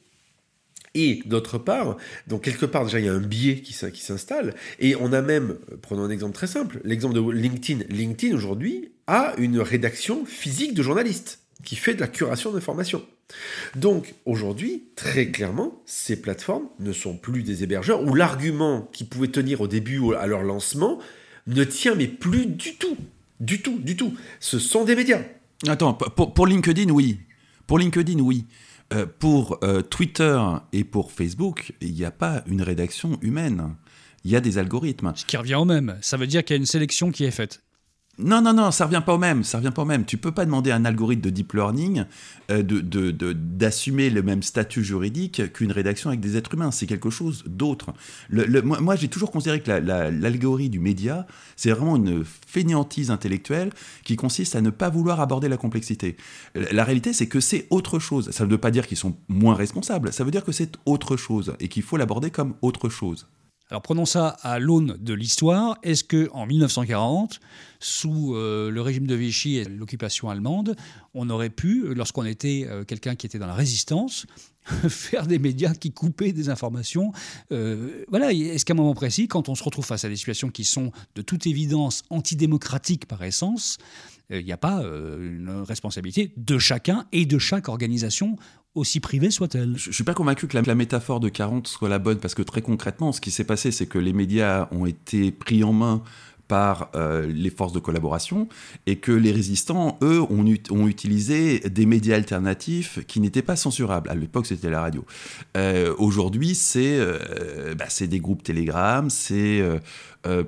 Et 0.94 1.22
d'autre 1.26 1.58
part, 1.58 1.98
donc 2.26 2.44
quelque 2.44 2.64
part 2.64 2.84
déjà 2.84 2.98
il 2.98 3.04
y 3.04 3.08
a 3.08 3.12
un 3.12 3.20
biais 3.20 3.60
qui, 3.60 3.74
s'installe, 3.74 4.54
et 4.78 4.96
on 4.96 5.12
a 5.12 5.20
même, 5.20 5.58
euh, 5.70 5.76
prenons 5.80 6.04
un 6.04 6.10
exemple 6.10 6.32
très 6.32 6.46
simple, 6.46 6.80
l'exemple 6.84 7.14
de 7.14 7.30
LinkedIn. 7.30 7.84
LinkedIn 7.90 8.34
aujourd'hui 8.34 8.92
a 9.06 9.34
une 9.36 9.60
rédaction 9.60 10.24
physique 10.24 10.72
de 10.72 10.82
journalistes 10.82 11.40
qui 11.64 11.76
fait 11.76 11.94
de 11.94 12.00
la 12.00 12.08
curation 12.08 12.50
d'informations. 12.52 13.04
Donc 13.74 14.14
aujourd'hui, 14.24 14.84
très 14.94 15.30
clairement, 15.30 15.82
ces 15.84 16.20
plateformes 16.20 16.68
ne 16.78 16.92
sont 16.92 17.16
plus 17.16 17.42
des 17.42 17.62
hébergeurs 17.62 18.02
où 18.02 18.14
l'argument 18.14 18.88
qui 18.92 19.04
pouvait 19.04 19.28
tenir 19.28 19.60
au 19.60 19.68
début 19.68 20.14
à 20.14 20.26
leur 20.26 20.42
lancement 20.42 20.98
ne 21.46 21.64
tient 21.64 21.94
mais 21.94 22.08
plus 22.08 22.46
du 22.46 22.76
tout. 22.76 22.96
Du 23.40 23.60
tout, 23.60 23.78
du 23.78 23.96
tout. 23.96 24.14
Ce 24.40 24.58
sont 24.58 24.84
des 24.84 24.96
médias. 24.96 25.20
Attends, 25.66 25.94
pour, 25.94 26.32
pour 26.32 26.46
LinkedIn, 26.46 26.90
oui. 26.90 27.20
Pour 27.66 27.78
LinkedIn, 27.78 28.20
oui. 28.20 28.46
Euh, 28.94 29.04
pour 29.18 29.58
euh, 29.64 29.82
Twitter 29.82 30.40
et 30.72 30.84
pour 30.84 31.10
Facebook, 31.10 31.72
il 31.80 31.92
n'y 31.92 32.04
a 32.04 32.12
pas 32.12 32.44
une 32.46 32.62
rédaction 32.62 33.18
humaine. 33.20 33.74
Il 34.24 34.30
y 34.30 34.36
a 34.36 34.40
des 34.40 34.58
algorithmes. 34.58 35.12
Ce 35.16 35.24
qui 35.24 35.36
revient 35.36 35.56
au 35.56 35.64
même. 35.64 35.98
Ça 36.00 36.16
veut 36.16 36.26
dire 36.26 36.44
qu'il 36.44 36.54
y 36.54 36.58
a 36.58 36.60
une 36.60 36.66
sélection 36.66 37.10
qui 37.10 37.24
est 37.24 37.30
faite. 37.30 37.62
Non, 38.18 38.40
non, 38.40 38.54
non, 38.54 38.70
ça 38.70 38.86
revient 38.86 39.02
pas 39.04 39.12
au 39.12 39.18
même. 39.18 39.44
Ça 39.44 39.58
revient 39.58 39.70
pas 39.70 39.82
au 39.82 39.86
même. 39.86 40.06
Tu 40.06 40.16
peux 40.16 40.32
pas 40.32 40.46
demander 40.46 40.70
à 40.70 40.76
un 40.76 40.86
algorithme 40.86 41.20
de 41.20 41.28
deep 41.28 41.52
learning 41.52 42.04
euh, 42.50 42.62
d'assumer 42.62 44.08
le 44.08 44.22
même 44.22 44.42
statut 44.42 44.82
juridique 44.82 45.52
qu'une 45.52 45.70
rédaction 45.70 46.08
avec 46.08 46.20
des 46.20 46.38
êtres 46.38 46.54
humains. 46.54 46.70
C'est 46.70 46.86
quelque 46.86 47.10
chose 47.10 47.44
d'autre. 47.46 47.92
Moi, 48.30 48.96
j'ai 48.96 49.08
toujours 49.08 49.30
considéré 49.30 49.60
que 49.60 49.70
l'algorithme 49.70 50.72
du 50.72 50.80
média, 50.80 51.26
c'est 51.56 51.70
vraiment 51.70 51.96
une 51.96 52.24
fainéantise 52.24 53.10
intellectuelle 53.10 53.70
qui 54.02 54.16
consiste 54.16 54.56
à 54.56 54.62
ne 54.62 54.70
pas 54.70 54.88
vouloir 54.88 55.20
aborder 55.20 55.50
la 55.50 55.58
complexité. 55.58 56.16
La 56.54 56.84
réalité, 56.84 57.12
c'est 57.12 57.28
que 57.28 57.40
c'est 57.40 57.66
autre 57.68 57.98
chose. 57.98 58.30
Ça 58.30 58.46
ne 58.46 58.50
veut 58.50 58.58
pas 58.58 58.70
dire 58.70 58.86
qu'ils 58.86 58.96
sont 58.96 59.14
moins 59.28 59.54
responsables. 59.54 60.10
Ça 60.14 60.24
veut 60.24 60.30
dire 60.30 60.44
que 60.44 60.52
c'est 60.52 60.78
autre 60.86 61.18
chose 61.18 61.54
et 61.60 61.68
qu'il 61.68 61.82
faut 61.82 61.98
l'aborder 61.98 62.30
comme 62.30 62.54
autre 62.62 62.88
chose. 62.88 63.28
Alors 63.68 63.82
prenons 63.82 64.06
ça 64.06 64.28
à 64.42 64.60
l'aune 64.60 64.96
de 65.00 65.12
l'histoire. 65.12 65.76
Est-ce 65.82 66.04
que 66.04 66.30
en 66.32 66.46
1940, 66.46 67.40
sous 67.80 68.36
euh, 68.36 68.70
le 68.70 68.80
régime 68.80 69.08
de 69.08 69.14
Vichy 69.16 69.56
et 69.56 69.64
l'occupation 69.64 70.30
allemande, 70.30 70.76
on 71.14 71.28
aurait 71.30 71.50
pu, 71.50 71.92
lorsqu'on 71.94 72.24
était 72.24 72.64
euh, 72.68 72.84
quelqu'un 72.84 73.16
qui 73.16 73.26
était 73.26 73.40
dans 73.40 73.48
la 73.48 73.54
résistance, 73.54 74.26
faire 74.88 75.26
des 75.26 75.40
médias 75.40 75.74
qui 75.74 75.90
coupaient 75.90 76.32
des 76.32 76.48
informations 76.48 77.10
euh, 77.50 78.04
Voilà. 78.08 78.32
Est-ce 78.32 78.64
qu'à 78.64 78.72
un 78.72 78.76
moment 78.76 78.94
précis, 78.94 79.26
quand 79.26 79.48
on 79.48 79.56
se 79.56 79.64
retrouve 79.64 79.84
face 79.84 80.04
à 80.04 80.08
des 80.08 80.16
situations 80.16 80.50
qui 80.50 80.64
sont 80.64 80.92
de 81.16 81.22
toute 81.22 81.48
évidence 81.48 82.04
antidémocratiques 82.08 83.06
par 83.06 83.24
essence, 83.24 83.78
il 84.30 84.44
n'y 84.44 84.52
a 84.52 84.56
pas 84.56 84.82
une 84.82 85.62
responsabilité 85.66 86.32
de 86.36 86.58
chacun 86.58 87.06
et 87.12 87.26
de 87.26 87.38
chaque 87.38 87.68
organisation 87.68 88.36
aussi 88.76 89.00
privée 89.00 89.30
soit-elle. 89.30 89.74
Je, 89.76 89.88
ne 89.88 89.94
suis 89.94 90.04
pas 90.04 90.14
convaincu 90.14 90.46
que 90.46 90.56
la, 90.56 90.74
métaphore 90.74 91.18
de 91.18 91.28
40 91.28 91.66
soit 91.66 91.88
la 91.88 91.98
bonne, 91.98 92.18
parce 92.18 92.34
que 92.34 92.42
très 92.42 92.62
concrètement, 92.62 93.10
ce 93.10 93.20
qui 93.20 93.30
s'est 93.30 93.44
passé, 93.44 93.72
c'est 93.72 93.86
que 93.86 93.98
les 93.98 94.12
médias 94.12 94.68
ont 94.70 94.86
été 94.86 95.32
pris 95.32 95.64
en 95.64 95.72
main 95.72 96.02
par 96.46 96.90
euh, 96.94 97.26
les 97.26 97.50
forces 97.50 97.72
de 97.72 97.80
collaboration 97.80 98.48
et 98.86 98.96
que 98.96 99.10
les 99.10 99.32
résistants, 99.32 99.98
eux, 100.02 100.20
ont, 100.20 100.86
utilisé 100.86 101.58
des 101.58 101.86
médias 101.86 102.14
alternatifs 102.14 103.04
qui 103.06 103.18
n'étaient 103.18 103.42
pas 103.42 103.56
censurables. 103.56 104.08
À 104.08 104.14
l'époque, 104.14 104.46
c'était 104.46 104.70
la 104.70 104.80
radio. 104.80 105.04
Euh, 105.56 105.92
aujourd'hui, 105.98 106.54
c'est 106.54 106.98
euh, 106.98 107.74
bah, 107.74 107.86
des 108.00 108.20
groupes 108.20 108.44
Telegram, 108.44 109.10
c'est 109.10 109.60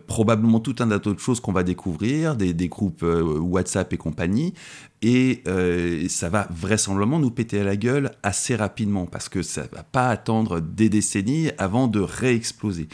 probablement 0.07 0.61
tout 0.61 0.75
un 0.81 0.89
tas 0.89 0.99
d'autres 0.99 1.21
choses 1.21 1.41
qu'on 1.41 1.53
va 1.53 1.63
découvrir, 1.63 2.37
des, 2.37 2.69
groupes 2.69 3.05
WhatsApp 3.05 3.93
et 3.93 3.97
compagnie, 3.97 4.55
et 5.01 5.43
euh, 5.47 6.07
ça 6.09 6.29
va 6.29 6.49
vraisemblablement 6.51 7.21
nous 7.21 7.31
péter 7.31 7.61
à 7.61 7.65
la 7.65 7.77
gueule 7.77 8.11
assez 8.23 8.57
rapidement 8.57 9.07
parce 9.07 9.29
que 9.29 9.43
ça 9.43 9.63
va 9.73 9.85
pas 9.85 10.09
attendre 10.09 10.61
des 10.61 10.89
décennies 10.89 11.51
avant 11.59 11.87
de 11.87 12.01
réexploser. 12.01 12.89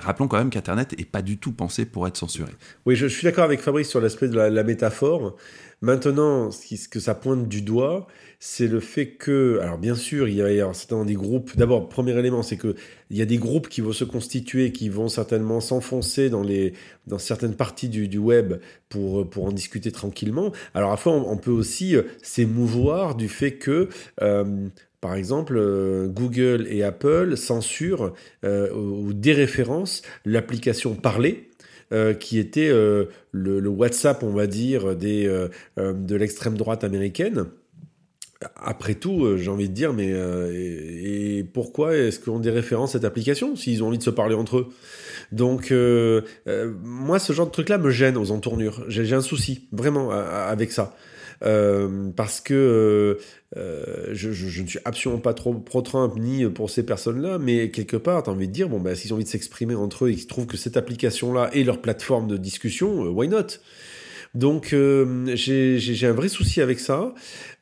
rappelons 0.00 0.28
quand 0.28 0.38
même 0.38 0.50
qu'Internet 0.50 0.96
n'est 0.96 1.04
pas 1.04 1.22
du 1.22 1.38
tout 1.38 1.52
pensé 1.52 1.84
pour 1.84 2.06
être 2.06 2.16
censuré. 2.16 2.52
Oui, 2.86 2.94
je, 2.94 3.06
suis 3.06 3.24
d'accord 3.24 3.44
avec 3.44 3.60
Fabrice 3.60 3.88
sur 3.88 4.00
l'aspect 4.00 4.28
de 4.28 4.36
la, 4.36 4.62
métaphore. 4.62 5.36
Maintenant, 5.82 6.50
ce 6.50 6.88
que 6.88 7.00
ça 7.00 7.14
pointe 7.14 7.48
du 7.48 7.62
doigt, 7.62 8.06
c'est 8.38 8.66
le 8.66 8.80
fait 8.80 9.12
que, 9.12 9.58
alors 9.62 9.78
bien 9.78 9.94
sûr, 9.94 10.28
il 10.28 10.34
y 10.34 10.42
a, 10.42 10.74
certainement 10.74 11.06
des 11.06 11.14
groupes. 11.14 11.56
D'abord, 11.56 11.88
premier 11.88 12.18
élément, 12.18 12.42
c'est 12.42 12.58
que 12.58 12.74
il 13.08 13.16
y 13.16 13.22
a 13.22 13.26
des 13.26 13.38
groupes 13.38 13.68
qui 13.68 13.80
vont 13.80 13.92
se 13.92 14.04
constituer, 14.04 14.72
qui 14.72 14.90
vont 14.90 15.08
certainement 15.08 15.60
s'enfoncer 15.60 16.28
dans 16.28 16.42
les 16.42 16.74
dans 17.06 17.18
certaines 17.18 17.54
parties 17.54 17.88
du, 17.88 18.18
web 18.18 18.60
pour 18.90 19.28
pour 19.28 19.44
en 19.44 19.52
discuter 19.52 19.90
tranquillement. 19.90 20.52
Alors 20.74 20.92
à 20.92 20.98
fois, 20.98 21.12
on, 21.12 21.36
peut 21.38 21.50
aussi 21.50 21.96
euh, 21.96 22.02
s'émouvoir 22.22 23.14
du 23.14 23.28
fait 23.28 23.52
que 23.52 23.88
euh, 24.22 24.68
par 25.00 25.14
exemple, 25.14 25.56
euh, 25.56 26.08
Google 26.08 26.66
et 26.68 26.82
Apple 26.82 27.38
censurent 27.38 28.12
ou 28.42 29.12
déréférencent 29.14 30.02
l'application 30.26 30.94
Parler, 30.94 31.49
qui 32.20 32.38
était 32.38 32.68
le, 32.70 33.08
le, 33.32 33.68
WhatsApp, 33.68 34.22
on 34.22 34.30
va 34.30 34.46
dire, 34.46 34.94
des, 34.94 35.26
de 35.76 36.16
l'extrême 36.16 36.56
droite 36.56 36.84
américaine 36.84 37.46
après 38.56 38.94
tout, 38.94 39.24
euh, 39.24 39.36
j'ai 39.36 39.50
envie 39.50 39.68
de 39.68 39.74
dire, 39.74 39.92
mais 39.92 40.10
euh, 40.12 41.42
pourquoi 41.52 41.96
est-ce 41.96 42.18
qu'on 42.18 42.38
déréférence 42.38 42.92
cette 42.92 43.04
application 43.04 43.54
s'ils 43.54 43.82
ont 43.82 43.88
envie 43.88 43.98
de 43.98 44.02
se 44.02 44.10
parler 44.10 44.34
entre 44.34 44.58
eux? 44.58 44.68
Donc, 45.30 45.70
euh, 45.70 46.22
moi, 46.82 47.18
ce 47.18 47.32
genre 47.32 47.46
de 47.46 47.52
truc-là 47.52 47.78
me 47.78 47.90
gêne 47.90 48.16
aux 48.16 48.30
entournures. 48.30 48.82
J'ai 48.88 49.14
un 49.14 49.20
souci, 49.20 49.68
vraiment, 49.72 50.10
avec 50.10 50.72
ça. 50.72 50.96
Parce 51.40 52.40
que 52.40 53.18
je, 53.54 54.32
je, 54.32 54.62
ne 54.62 54.66
suis 54.66 54.78
absolument 54.84 55.20
pas 55.20 55.34
trop 55.34 55.54
pro-Trump 55.54 56.14
ni 56.16 56.46
pour 56.46 56.70
ces 56.70 56.84
personnes-là, 56.84 57.38
mais 57.38 57.70
quelque 57.70 57.96
part, 57.96 58.22
tu 58.22 58.30
as 58.30 58.32
envie 58.32 58.48
de 58.48 58.52
dire, 58.52 58.68
bon, 58.68 58.80
bah, 58.80 58.94
s'ils 58.94 59.12
ont 59.12 59.16
envie 59.16 59.24
de 59.24 59.28
s'exprimer 59.28 59.74
entre 59.74 60.04
eux 60.04 60.10
et 60.10 60.14
qu'ils 60.14 60.26
trouvent 60.26 60.46
que 60.46 60.56
cette 60.56 60.76
application-là 60.76 61.50
est 61.52 61.64
leur 61.64 61.80
plateforme 61.80 62.28
de 62.28 62.36
discussion, 62.36 63.08
why 63.08 63.28
not? 63.28 63.58
Donc 64.34 64.72
euh, 64.72 65.26
j'ai 65.34 66.06
un 66.06 66.12
vrai 66.12 66.28
souci 66.28 66.60
avec 66.60 66.78
ça. 66.78 67.14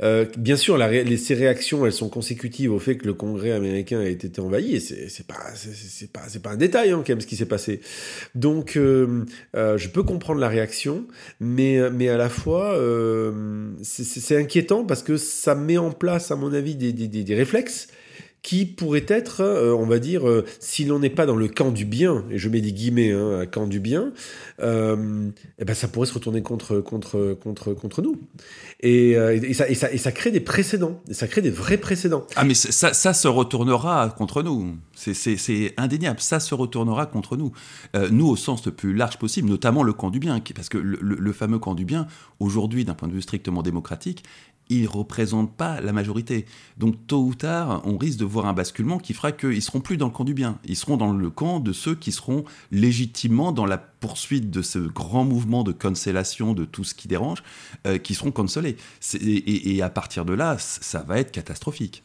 Euh, 0.02 0.26
bien 0.36 0.56
sûr, 0.56 0.78
ces 1.16 1.34
réactions, 1.34 1.86
elles 1.86 1.92
sont 1.92 2.10
consécutives 2.10 2.72
au 2.72 2.78
fait 2.78 2.96
que 2.96 3.06
le 3.06 3.14
Congrès 3.14 3.52
américain 3.52 4.00
a 4.00 4.06
été 4.06 4.40
envahi, 4.40 4.76
et 4.76 4.80
c'est 4.80 5.26
pas 5.26 5.34
pas 6.12 6.38
pas 6.42 6.50
un 6.50 6.56
détail 6.56 6.90
hein, 6.90 7.02
quand 7.06 7.10
même 7.10 7.20
ce 7.22 7.26
qui 7.26 7.36
s'est 7.36 7.46
passé. 7.46 7.80
Donc 8.34 8.76
euh, 8.76 9.24
euh, 9.56 9.78
je 9.78 9.88
peux 9.88 10.02
comprendre 10.02 10.40
la 10.40 10.48
réaction, 10.48 11.06
mais 11.40 11.78
mais 11.90 12.10
à 12.10 12.18
la 12.18 12.28
fois 12.28 12.78
c'est 13.82 14.36
inquiétant 14.36 14.84
parce 14.84 15.02
que 15.02 15.16
ça 15.16 15.54
met 15.54 15.78
en 15.78 15.90
place, 15.90 16.30
à 16.30 16.36
mon 16.36 16.52
avis, 16.52 16.74
des, 16.74 16.92
des, 16.92 17.08
des 17.08 17.34
réflexes 17.34 17.88
qui 18.42 18.66
pourrait 18.66 19.06
être, 19.08 19.40
euh, 19.40 19.74
on 19.74 19.86
va 19.86 19.98
dire, 19.98 20.28
euh, 20.28 20.44
si 20.60 20.84
l'on 20.84 21.00
n'est 21.00 21.10
pas 21.10 21.26
dans 21.26 21.36
le 21.36 21.48
camp 21.48 21.70
du 21.70 21.84
bien, 21.84 22.24
et 22.30 22.38
je 22.38 22.48
mets 22.48 22.60
des 22.60 22.72
guillemets, 22.72 23.12
hein, 23.12 23.46
camp 23.46 23.66
du 23.66 23.80
bien, 23.80 24.12
euh, 24.60 25.28
eh 25.58 25.64
ben 25.64 25.74
ça 25.74 25.88
pourrait 25.88 26.06
se 26.06 26.14
retourner 26.14 26.42
contre, 26.42 26.80
contre, 26.80 27.36
contre, 27.42 27.74
contre 27.74 28.02
nous. 28.02 28.16
Et, 28.80 29.10
et, 29.10 29.54
ça, 29.54 29.68
et, 29.68 29.74
ça, 29.74 29.90
et 29.92 29.98
ça 29.98 30.12
crée 30.12 30.30
des 30.30 30.40
précédents, 30.40 31.00
et 31.08 31.14
ça 31.14 31.26
crée 31.26 31.42
des 31.42 31.50
vrais 31.50 31.78
précédents. 31.78 32.26
Ah 32.36 32.44
mais 32.44 32.54
ça, 32.54 32.94
ça 32.94 33.12
se 33.12 33.26
retournera 33.26 34.14
contre 34.16 34.42
nous, 34.42 34.76
c'est 34.94 35.74
indéniable, 35.76 36.20
ça 36.20 36.38
se 36.38 36.54
retournera 36.54 37.06
contre 37.06 37.36
nous. 37.36 37.52
nous 38.10 38.28
au 38.28 38.36
sens 38.36 38.64
le 38.66 38.72
plus 38.72 38.94
large 38.94 39.18
possible, 39.18 39.48
notamment 39.48 39.82
le 39.82 39.92
camp 39.92 40.10
du 40.10 40.20
bien, 40.20 40.40
parce 40.54 40.68
que 40.68 40.78
le 40.78 41.32
fameux 41.32 41.58
camp 41.58 41.74
du 41.74 41.84
bien, 41.84 42.06
aujourd'hui 42.38 42.84
d'un 42.84 42.94
point 42.94 43.08
de 43.08 43.14
vue 43.14 43.22
strictement 43.22 43.62
démocratique, 43.62 44.22
ils 44.70 44.82
ne 44.82 44.88
représentent 44.88 45.54
pas 45.54 45.80
la 45.80 45.92
majorité. 45.92 46.46
Donc 46.76 46.94
tôt 47.06 47.22
ou 47.22 47.34
tard, 47.34 47.82
on 47.84 47.96
risque 47.96 48.18
de 48.18 48.24
voir 48.24 48.46
un 48.46 48.52
basculement 48.52 48.98
qui 48.98 49.14
fera 49.14 49.32
qu'ils 49.32 49.62
seront 49.62 49.80
plus 49.80 49.96
dans 49.96 50.06
le 50.06 50.12
camp 50.12 50.24
du 50.24 50.34
bien. 50.34 50.58
Ils 50.64 50.76
seront 50.76 50.96
dans 50.96 51.12
le 51.12 51.30
camp 51.30 51.60
de 51.60 51.72
ceux 51.72 51.94
qui 51.94 52.12
seront 52.12 52.44
légitimement 52.70 53.52
dans 53.52 53.66
la 53.66 53.78
poursuite 53.78 54.50
de 54.50 54.62
ce 54.62 54.78
grand 54.78 55.24
mouvement 55.24 55.64
de 55.64 55.72
cancellation 55.72 56.54
de 56.54 56.64
tout 56.64 56.84
ce 56.84 56.94
qui 56.94 57.08
dérange, 57.08 57.42
euh, 57.86 57.98
qui 57.98 58.14
seront 58.14 58.30
cancellés. 58.30 58.76
Et, 59.14 59.74
et, 59.74 59.82
à 59.82 59.90
partir 59.90 60.24
de 60.24 60.32
là, 60.32 60.56
ça 60.58 61.02
va 61.02 61.18
être 61.18 61.32
catastrophique. 61.32 62.02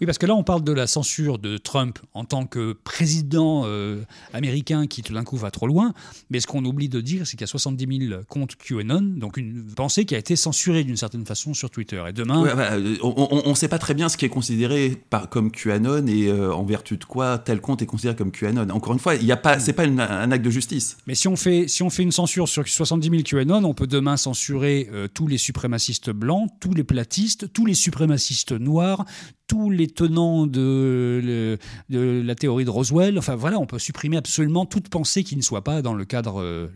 Oui, 0.00 0.06
parce 0.06 0.18
que 0.18 0.26
là, 0.26 0.34
on 0.34 0.42
parle 0.42 0.62
de 0.62 0.72
la 0.72 0.86
censure 0.86 1.38
de 1.38 1.56
Trump 1.56 1.98
en 2.14 2.24
tant 2.24 2.46
que 2.46 2.72
président 2.72 3.62
euh, 3.66 4.02
américain 4.32 4.86
qui 4.86 5.02
tout 5.02 5.12
d'un 5.12 5.24
coup 5.24 5.36
va 5.36 5.50
trop 5.50 5.66
loin. 5.66 5.92
Mais 6.30 6.40
ce 6.40 6.46
qu'on 6.46 6.64
oublie 6.64 6.88
de 6.88 7.00
dire, 7.00 7.26
c'est 7.26 7.32
qu'il 7.32 7.42
y 7.42 7.44
a 7.44 7.48
70 7.48 8.08
000 8.08 8.22
comptes 8.28 8.56
QAnon, 8.56 9.00
donc 9.16 9.36
une 9.36 9.64
pensée 9.74 10.04
qui 10.04 10.14
a 10.14 10.18
été 10.18 10.36
censurée 10.36 10.84
d'une 10.84 10.96
certaine 10.96 11.26
façon 11.26 11.54
sur 11.54 11.70
Twitter. 11.70 12.02
Et 12.08 12.12
demain. 12.12 12.44
Euh, 12.46 12.96
on 13.02 13.48
ne 13.48 13.54
sait 13.54 13.68
pas 13.68 13.78
très 13.78 13.94
bien 13.94 14.08
ce 14.08 14.16
qui 14.16 14.24
est 14.24 14.30
considéré 14.30 15.02
par, 15.10 15.28
comme 15.28 15.50
QAnon 15.50 16.06
et 16.06 16.28
euh, 16.28 16.52
en 16.52 16.64
vertu 16.64 16.96
de 16.96 17.04
quoi 17.04 17.38
tel 17.38 17.60
compte 17.60 17.82
est 17.82 17.86
considéré 17.86 18.16
comme 18.16 18.30
QAnon. 18.30 18.68
Encore 18.70 18.92
une 18.92 18.98
fois, 18.98 19.16
ce 19.16 19.24
n'est 19.24 19.36
pas, 19.36 19.56
pas 19.56 19.84
un 19.84 20.30
acte 20.30 20.44
de 20.44 20.50
justice. 20.50 20.96
Mais 21.06 21.14
si 21.14 21.28
on, 21.28 21.36
fait, 21.36 21.68
si 21.68 21.82
on 21.82 21.90
fait 21.90 22.02
une 22.02 22.12
censure 22.12 22.48
sur 22.48 22.66
70 22.66 23.10
000 23.10 23.22
QAnon, 23.22 23.64
on 23.64 23.74
peut 23.74 23.86
demain 23.86 24.16
censurer 24.16 24.88
tous 25.14 25.26
les 25.26 25.38
suprémacistes 25.38 26.10
blancs, 26.10 26.48
tous 26.60 26.74
les 26.74 26.84
platistes, 26.84 27.52
tous 27.52 27.66
les 27.66 27.74
suprémacistes 27.74 28.52
noirs, 28.52 29.04
tous 29.48 29.70
les 29.70 29.88
tenants 29.88 30.46
de, 30.46 31.58
la 31.88 32.34
théorie 32.34 32.64
de 32.64 32.70
Roswell. 32.70 33.18
Enfin 33.18 33.34
voilà, 33.34 33.58
on 33.58 33.66
peut 33.66 33.78
supprimer 33.78 34.18
absolument 34.18 34.66
toute 34.66 34.88
pensée 34.90 35.24
qui 35.24 35.36
ne 35.36 35.42
soit 35.42 35.64
pas 35.64 35.82
dans 35.82 35.94
le 35.94 36.04
cadre. 36.04 36.40
Euh, 36.40 36.68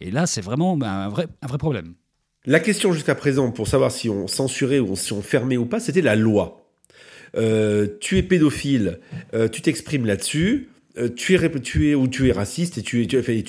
et 0.00 0.10
là, 0.10 0.26
c'est 0.26 0.42
vraiment 0.42 0.78
un 0.80 1.08
vrai, 1.08 1.26
un 1.42 1.46
vrai 1.46 1.58
problème. 1.58 1.94
La 2.46 2.60
question 2.60 2.92
jusqu'à 2.92 3.14
présent 3.14 3.50
pour 3.50 3.66
savoir 3.66 3.90
si 3.90 4.10
on 4.10 4.28
censurait 4.28 4.78
ou 4.78 4.94
si 4.96 5.14
on 5.14 5.22
fermait 5.22 5.56
ou 5.56 5.64
pas, 5.64 5.80
c'était 5.80 6.02
la 6.02 6.14
loi. 6.14 6.70
Euh, 7.36 7.88
tu 8.00 8.18
es 8.18 8.22
pédophile, 8.22 9.00
euh, 9.32 9.48
tu 9.48 9.62
t'exprimes 9.62 10.04
là-dessus. 10.06 10.68
tu 11.16 11.34
es, 11.34 11.94
ou 11.94 12.06
tu 12.06 12.28
es 12.28 12.32
raciste 12.32 12.78
et 12.78 12.82
tu, 12.82 13.06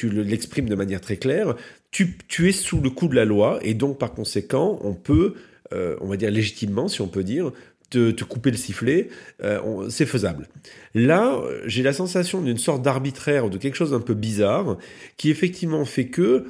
l'exprimes 0.09 0.69
de 0.69 0.75
manière 0.75 1.01
très 1.01 1.17
claire. 1.17 1.55
Tu 1.91 2.17
es 2.47 2.51
sous 2.51 2.79
le 2.79 2.89
coup 2.89 3.09
de 3.09 3.15
la 3.15 3.25
loi 3.25 3.59
et 3.61 3.73
donc 3.73 3.99
par 3.99 4.13
conséquent, 4.13 4.79
on 4.81 4.93
peut, 4.93 5.35
on 5.71 6.07
va 6.07 6.17
dire 6.17 6.31
légitimement, 6.31 6.87
si 6.87 7.01
on 7.01 7.07
peut 7.07 7.23
dire, 7.23 7.51
te, 7.89 8.23
couper 8.23 8.51
le 8.51 8.57
sifflet, 8.57 9.09
euh, 9.43 9.89
c'est 9.89 10.05
faisable. 10.05 10.47
Là, 10.93 11.39
j'ai 11.65 11.83
la 11.83 11.93
sensation 11.93 12.41
d'une 12.41 12.57
sorte 12.57 12.81
d'arbitraire 12.81 13.45
ou 13.45 13.49
de 13.49 13.57
quelque 13.57 13.75
chose 13.75 13.91
d'un 13.91 13.99
peu 13.99 14.13
bizarre 14.13 14.77
qui 15.17 15.29
effectivement 15.29 15.85
fait 15.85 16.07
que 16.07 16.45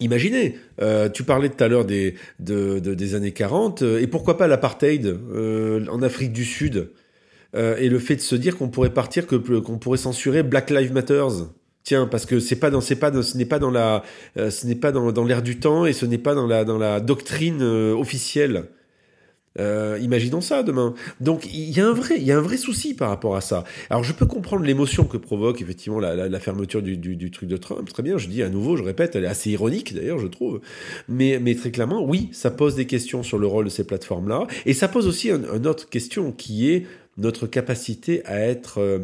Imaginez, 0.00 0.58
euh, 0.82 1.08
tu 1.08 1.24
parlais 1.24 1.48
tout 1.48 1.64
à 1.64 1.66
l'heure 1.66 1.86
des, 1.86 2.14
des 2.38 3.14
années 3.14 3.32
40, 3.32 3.80
euh, 3.80 3.98
et 3.98 4.06
pourquoi 4.06 4.36
pas 4.36 4.46
l'apartheid 4.46 5.18
en 5.88 6.02
Afrique 6.02 6.34
du 6.34 6.44
Sud 6.44 6.90
Et 7.54 7.88
le 7.88 7.98
fait 7.98 8.16
de 8.16 8.20
se 8.20 8.36
dire 8.36 8.58
qu'on 8.58 8.68
pourrait 8.68 8.92
partir, 8.92 9.26
que 9.26 9.36
qu'on 9.36 9.78
pourrait 9.78 9.96
censurer 9.96 10.42
Black 10.42 10.68
Lives 10.68 10.92
Matters. 10.92 11.48
Tiens, 11.84 12.06
parce 12.06 12.26
que 12.26 12.38
c'est 12.38 12.56
pas 12.56 12.68
dans, 12.68 12.82
c'est 12.82 12.96
pas 12.96 13.10
ce 13.22 13.38
n'est 13.38 13.46
pas 13.46 13.58
dans 13.58 13.70
la, 13.70 14.02
ce 14.36 14.66
n'est 14.66 14.74
pas 14.74 14.92
dans, 14.92 15.10
dans 15.10 15.24
l'air 15.24 15.40
du 15.40 15.58
temps 15.58 15.86
et 15.86 15.94
ce 15.94 16.04
n'est 16.04 16.18
pas 16.18 16.34
dans 16.34 16.46
la, 16.46 16.66
dans 16.66 16.76
la 16.76 17.00
doctrine 17.00 17.62
officielle. 17.62 18.66
Euh, 19.58 19.98
imaginons 20.00 20.40
ça 20.40 20.62
demain. 20.62 20.94
Donc 21.20 21.46
il 21.52 21.70
y 21.70 21.80
a 21.80 21.86
un 21.86 21.92
vrai, 21.92 22.16
il 22.18 22.24
y 22.24 22.32
a 22.32 22.38
un 22.38 22.42
vrai 22.42 22.56
souci 22.56 22.94
par 22.94 23.08
rapport 23.08 23.36
à 23.36 23.40
ça. 23.40 23.64
Alors 23.90 24.04
je 24.04 24.12
peux 24.12 24.26
comprendre 24.26 24.64
l'émotion 24.64 25.04
que 25.04 25.16
provoque 25.16 25.60
effectivement 25.60 25.98
la, 25.98 26.40
fermeture 26.40 26.82
du, 26.82 27.30
truc 27.30 27.48
de 27.48 27.56
Trump. 27.56 27.88
Très 27.88 28.02
bien, 28.02 28.18
je 28.18 28.28
dis 28.28 28.42
à 28.42 28.48
nouveau, 28.48 28.76
je 28.76 28.82
répète, 28.82 29.16
elle 29.16 29.24
est 29.24 29.28
assez 29.28 29.50
ironique 29.50 29.94
d'ailleurs, 29.94 30.18
je 30.18 30.26
trouve. 30.26 30.60
Mais, 31.08 31.38
très 31.54 31.70
clairement, 31.70 32.04
oui, 32.04 32.28
ça 32.32 32.50
pose 32.50 32.74
des 32.74 32.86
questions 32.86 33.22
sur 33.22 33.38
le 33.38 33.46
rôle 33.46 33.64
de 33.64 33.70
ces 33.70 33.84
plateformes-là, 33.84 34.46
et 34.66 34.74
ça 34.74 34.88
pose 34.88 35.06
aussi 35.06 35.30
une 35.30 35.48
un 35.58 35.64
autre 35.64 35.88
question 35.88 36.32
qui 36.32 36.70
est 36.70 36.86
notre 37.16 37.46
capacité 37.46 38.24
à 38.26 38.40
être 38.40 38.78
euh, 38.78 39.00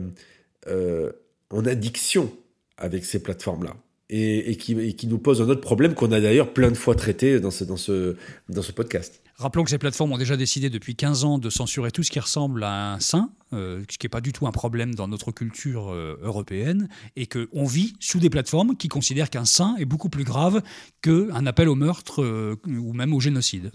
euh, 0.68 1.12
en 1.50 1.66
addiction 1.66 2.32
avec 2.76 3.04
ces 3.04 3.22
plateformes-là. 3.22 3.76
Et, 4.10 4.56
qui, 4.56 5.06
nous 5.06 5.18
pose 5.18 5.40
un 5.40 5.48
autre 5.48 5.62
problème 5.62 5.94
qu'on 5.94 6.12
a 6.12 6.20
d'ailleurs 6.20 6.52
plein 6.52 6.70
de 6.70 6.76
fois 6.76 6.94
traité 6.94 7.40
dans 7.40 7.50
ce, 7.50 7.64
dans 7.64 7.78
ce, 7.78 8.16
dans 8.48 8.62
ce 8.62 8.70
podcast. 8.70 9.22
Rappelons 9.36 9.64
que 9.64 9.70
ces 9.70 9.78
plateformes 9.78 10.12
ont 10.12 10.18
déjà 10.18 10.36
décidé 10.36 10.70
depuis 10.70 10.94
15 10.94 11.24
ans 11.24 11.38
de 11.38 11.50
censurer 11.50 11.90
tout 11.90 12.04
ce 12.04 12.10
qui 12.10 12.20
ressemble 12.20 12.62
à 12.62 12.92
un 12.92 13.00
saint, 13.00 13.32
euh, 13.52 13.82
ce 13.90 13.98
qui 13.98 14.06
n'est 14.06 14.10
pas 14.10 14.20
du 14.20 14.32
tout 14.32 14.46
un 14.46 14.52
problème 14.52 14.94
dans 14.94 15.08
notre 15.08 15.32
culture 15.32 15.90
euh, 15.90 16.18
européenne, 16.22 16.88
et 17.16 17.26
qu'on 17.26 17.64
vit 17.64 17.94
sous 17.98 18.20
des 18.20 18.30
plateformes 18.30 18.76
qui 18.76 18.88
considèrent 18.88 19.30
qu'un 19.30 19.44
saint 19.44 19.74
est 19.78 19.86
beaucoup 19.86 20.08
plus 20.08 20.22
grave 20.22 20.62
qu'un 21.02 21.46
appel 21.46 21.68
au 21.68 21.74
meurtre 21.74 22.22
euh, 22.22 22.60
ou 22.66 22.92
même 22.92 23.12
au 23.12 23.20
génocide. 23.20 23.72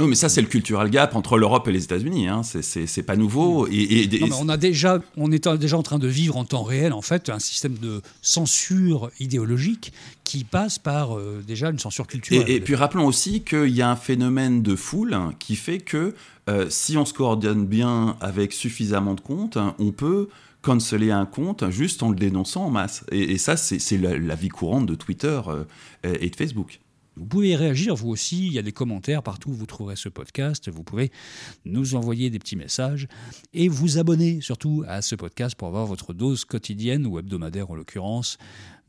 Oui, 0.00 0.08
mais 0.08 0.14
ça, 0.14 0.28
c'est 0.28 0.40
le 0.40 0.46
cultural 0.48 0.88
gap 0.90 1.14
entre 1.14 1.36
l'Europe 1.36 1.68
et 1.68 1.72
les 1.72 1.84
États-Unis. 1.84 2.28
Hein. 2.28 2.42
C'est 2.42 3.02
pas 3.02 3.16
nouveau. 3.16 3.66
Et, 3.68 4.02
et, 4.02 4.20
non, 4.20 4.26
mais 4.26 4.34
on, 4.40 4.48
a 4.48 4.56
déjà, 4.56 5.00
on 5.16 5.30
est 5.30 5.48
déjà 5.58 5.76
en 5.76 5.82
train 5.82 5.98
de 5.98 6.08
vivre 6.08 6.36
en 6.36 6.44
temps 6.44 6.62
réel, 6.62 6.92
en 6.92 7.02
fait, 7.02 7.28
un 7.28 7.38
système 7.38 7.74
de 7.74 8.00
censure 8.22 9.10
idéologique 9.20 9.92
qui 10.24 10.44
passe 10.44 10.78
par 10.78 11.16
euh, 11.16 11.42
déjà 11.46 11.70
une 11.70 11.78
censure 11.78 12.06
culturelle. 12.06 12.48
Et, 12.48 12.60
puis 12.60 12.74
rappelons 12.74 13.06
aussi 13.06 13.42
qu'il 13.42 13.70
y 13.70 13.82
a 13.82 13.90
un 13.90 13.96
phénomène 13.96 14.62
de 14.62 14.76
foule 14.76 15.16
qui 15.38 15.56
fait 15.56 15.80
que 15.80 16.14
euh, 16.48 16.66
si 16.70 16.96
on 16.96 17.04
se 17.04 17.12
coordonne 17.12 17.66
bien 17.66 18.16
avec 18.20 18.52
suffisamment 18.52 19.14
de 19.14 19.20
comptes, 19.20 19.58
on 19.78 19.90
peut 19.90 20.28
canceller 20.62 21.10
un 21.10 21.26
compte 21.26 21.70
juste 21.70 22.02
en 22.02 22.10
le 22.10 22.16
dénonçant 22.16 22.66
en 22.66 22.70
masse. 22.70 23.04
Et, 23.10 23.38
ça, 23.38 23.56
c'est 23.56 23.96
la, 23.98 24.34
vie 24.34 24.48
courante 24.48 24.86
de 24.86 24.94
Twitter 24.94 25.40
euh, 25.48 25.64
et 26.04 26.30
de 26.30 26.36
Facebook. 26.36 26.80
Vous 27.16 27.26
pouvez 27.26 27.56
réagir 27.56 27.94
vous 27.94 28.08
aussi, 28.08 28.46
il 28.46 28.52
y 28.52 28.58
a 28.58 28.62
des 28.62 28.72
commentaires 28.72 29.22
partout 29.22 29.50
où 29.50 29.54
vous 29.54 29.66
trouverez 29.66 29.96
ce 29.96 30.08
podcast, 30.08 30.68
vous 30.70 30.82
pouvez 30.82 31.10
nous 31.64 31.94
envoyer 31.94 32.30
des 32.30 32.38
petits 32.38 32.56
messages 32.56 33.08
et 33.52 33.68
vous 33.68 33.98
abonner 33.98 34.40
surtout 34.40 34.84
à 34.86 35.02
ce 35.02 35.14
podcast 35.14 35.54
pour 35.54 35.68
avoir 35.68 35.86
votre 35.86 36.12
dose 36.12 36.44
quotidienne 36.44 37.06
ou 37.06 37.18
hebdomadaire 37.18 37.70
en 37.70 37.74
l'occurrence 37.74 38.38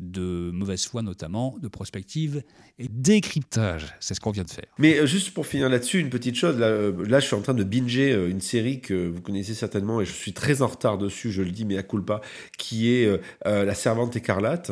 de 0.01 0.49
mauvaise 0.51 0.85
foi 0.85 1.03
notamment, 1.03 1.55
de 1.61 1.67
prospective 1.67 2.43
et 2.79 2.87
décryptage. 2.89 3.93
C'est 3.99 4.15
ce 4.15 4.19
qu'on 4.19 4.31
vient 4.31 4.43
de 4.43 4.49
faire. 4.49 4.65
Mais 4.79 4.97
euh, 4.97 5.05
juste 5.05 5.31
pour 5.31 5.45
finir 5.45 5.69
là-dessus, 5.69 5.99
une 5.99 6.09
petite 6.09 6.35
chose. 6.35 6.57
Là, 6.57 6.67
euh, 6.67 7.05
je 7.07 7.25
suis 7.25 7.35
en 7.35 7.41
train 7.41 7.53
de 7.53 7.63
binger 7.63 8.11
euh, 8.11 8.29
une 8.29 8.41
série 8.41 8.81
que 8.81 9.09
vous 9.09 9.21
connaissez 9.21 9.53
certainement 9.53 10.01
et 10.01 10.05
je 10.05 10.11
suis 10.11 10.33
très 10.33 10.63
en 10.63 10.67
retard 10.67 10.97
dessus, 10.97 11.31
je 11.31 11.43
le 11.43 11.51
dis, 11.51 11.65
mais 11.65 11.77
à 11.77 11.83
culpa, 11.83 12.21
qui 12.57 12.89
est 12.89 13.21
La 13.45 13.75
Servante 13.75 14.15
écarlate. 14.15 14.71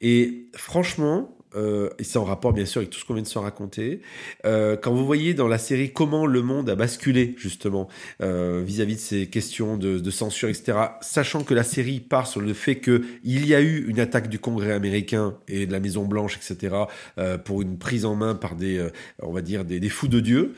Et 0.00 0.48
franchement, 0.54 1.37
euh, 1.54 1.90
et 1.98 2.04
c'est 2.04 2.18
en 2.18 2.24
rapport 2.24 2.52
bien 2.52 2.66
sûr 2.66 2.80
avec 2.80 2.90
tout 2.90 2.98
ce 2.98 3.04
qu'on 3.04 3.14
vient 3.14 3.22
de 3.22 3.28
se 3.28 3.38
raconter, 3.38 4.00
euh, 4.44 4.76
quand 4.76 4.92
vous 4.92 5.06
voyez 5.06 5.34
dans 5.34 5.48
la 5.48 5.58
série 5.58 5.92
comment 5.92 6.26
le 6.26 6.42
monde 6.42 6.68
a 6.70 6.74
basculé 6.74 7.34
justement 7.36 7.88
euh, 8.22 8.62
vis-à-vis 8.64 8.96
de 8.96 9.00
ces 9.00 9.26
questions 9.28 9.76
de, 9.76 9.98
de, 9.98 10.10
censure, 10.10 10.48
etc., 10.48 10.78
sachant 11.00 11.44
que 11.44 11.54
la 11.54 11.64
série 11.64 12.00
part 12.00 12.26
sur 12.26 12.40
le 12.40 12.52
fait 12.52 12.80
qu'il 12.80 13.46
y 13.46 13.54
a 13.54 13.60
eu 13.60 13.86
une 13.88 14.00
attaque 14.00 14.28
du 14.28 14.38
Congrès 14.38 14.72
américain 14.72 15.36
et 15.48 15.66
de 15.66 15.72
la 15.72 15.80
Maison 15.80 16.04
Blanche, 16.04 16.36
etc., 16.36 16.76
euh, 17.18 17.38
pour 17.38 17.62
une 17.62 17.78
prise 17.78 18.04
en 18.04 18.14
main 18.14 18.34
par 18.34 18.54
des, 18.54 18.78
euh, 18.78 18.90
on 19.22 19.32
va 19.32 19.42
dire, 19.42 19.64
des, 19.64 19.80
des 19.80 19.88
fous 19.88 20.08
de 20.08 20.20
Dieu, 20.20 20.54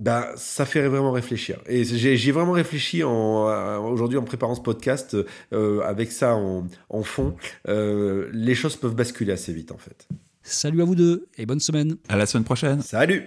bah, 0.00 0.32
ça 0.36 0.64
fait 0.64 0.88
vraiment 0.88 1.12
réfléchir. 1.12 1.60
Et 1.66 1.84
j'ai 1.84 2.32
vraiment 2.32 2.52
réfléchi 2.52 3.04
en, 3.04 3.48
euh, 3.48 3.78
aujourd'hui 3.78 4.18
en 4.18 4.24
préparant 4.24 4.54
ce 4.54 4.62
podcast 4.62 5.16
euh, 5.52 5.80
avec 5.82 6.10
ça 6.10 6.34
en, 6.34 6.66
en 6.88 7.02
fond. 7.02 7.36
Euh, 7.68 8.28
les 8.32 8.54
choses 8.54 8.76
peuvent 8.76 8.96
basculer 8.96 9.32
assez 9.32 9.52
vite 9.52 9.72
en 9.72 9.78
fait. 9.78 10.08
Salut 10.42 10.80
à 10.80 10.84
vous 10.84 10.94
deux 10.94 11.28
et 11.36 11.44
bonne 11.44 11.60
semaine. 11.60 11.96
À 12.08 12.16
la 12.16 12.26
semaine 12.26 12.44
prochaine. 12.44 12.80
Salut. 12.80 13.26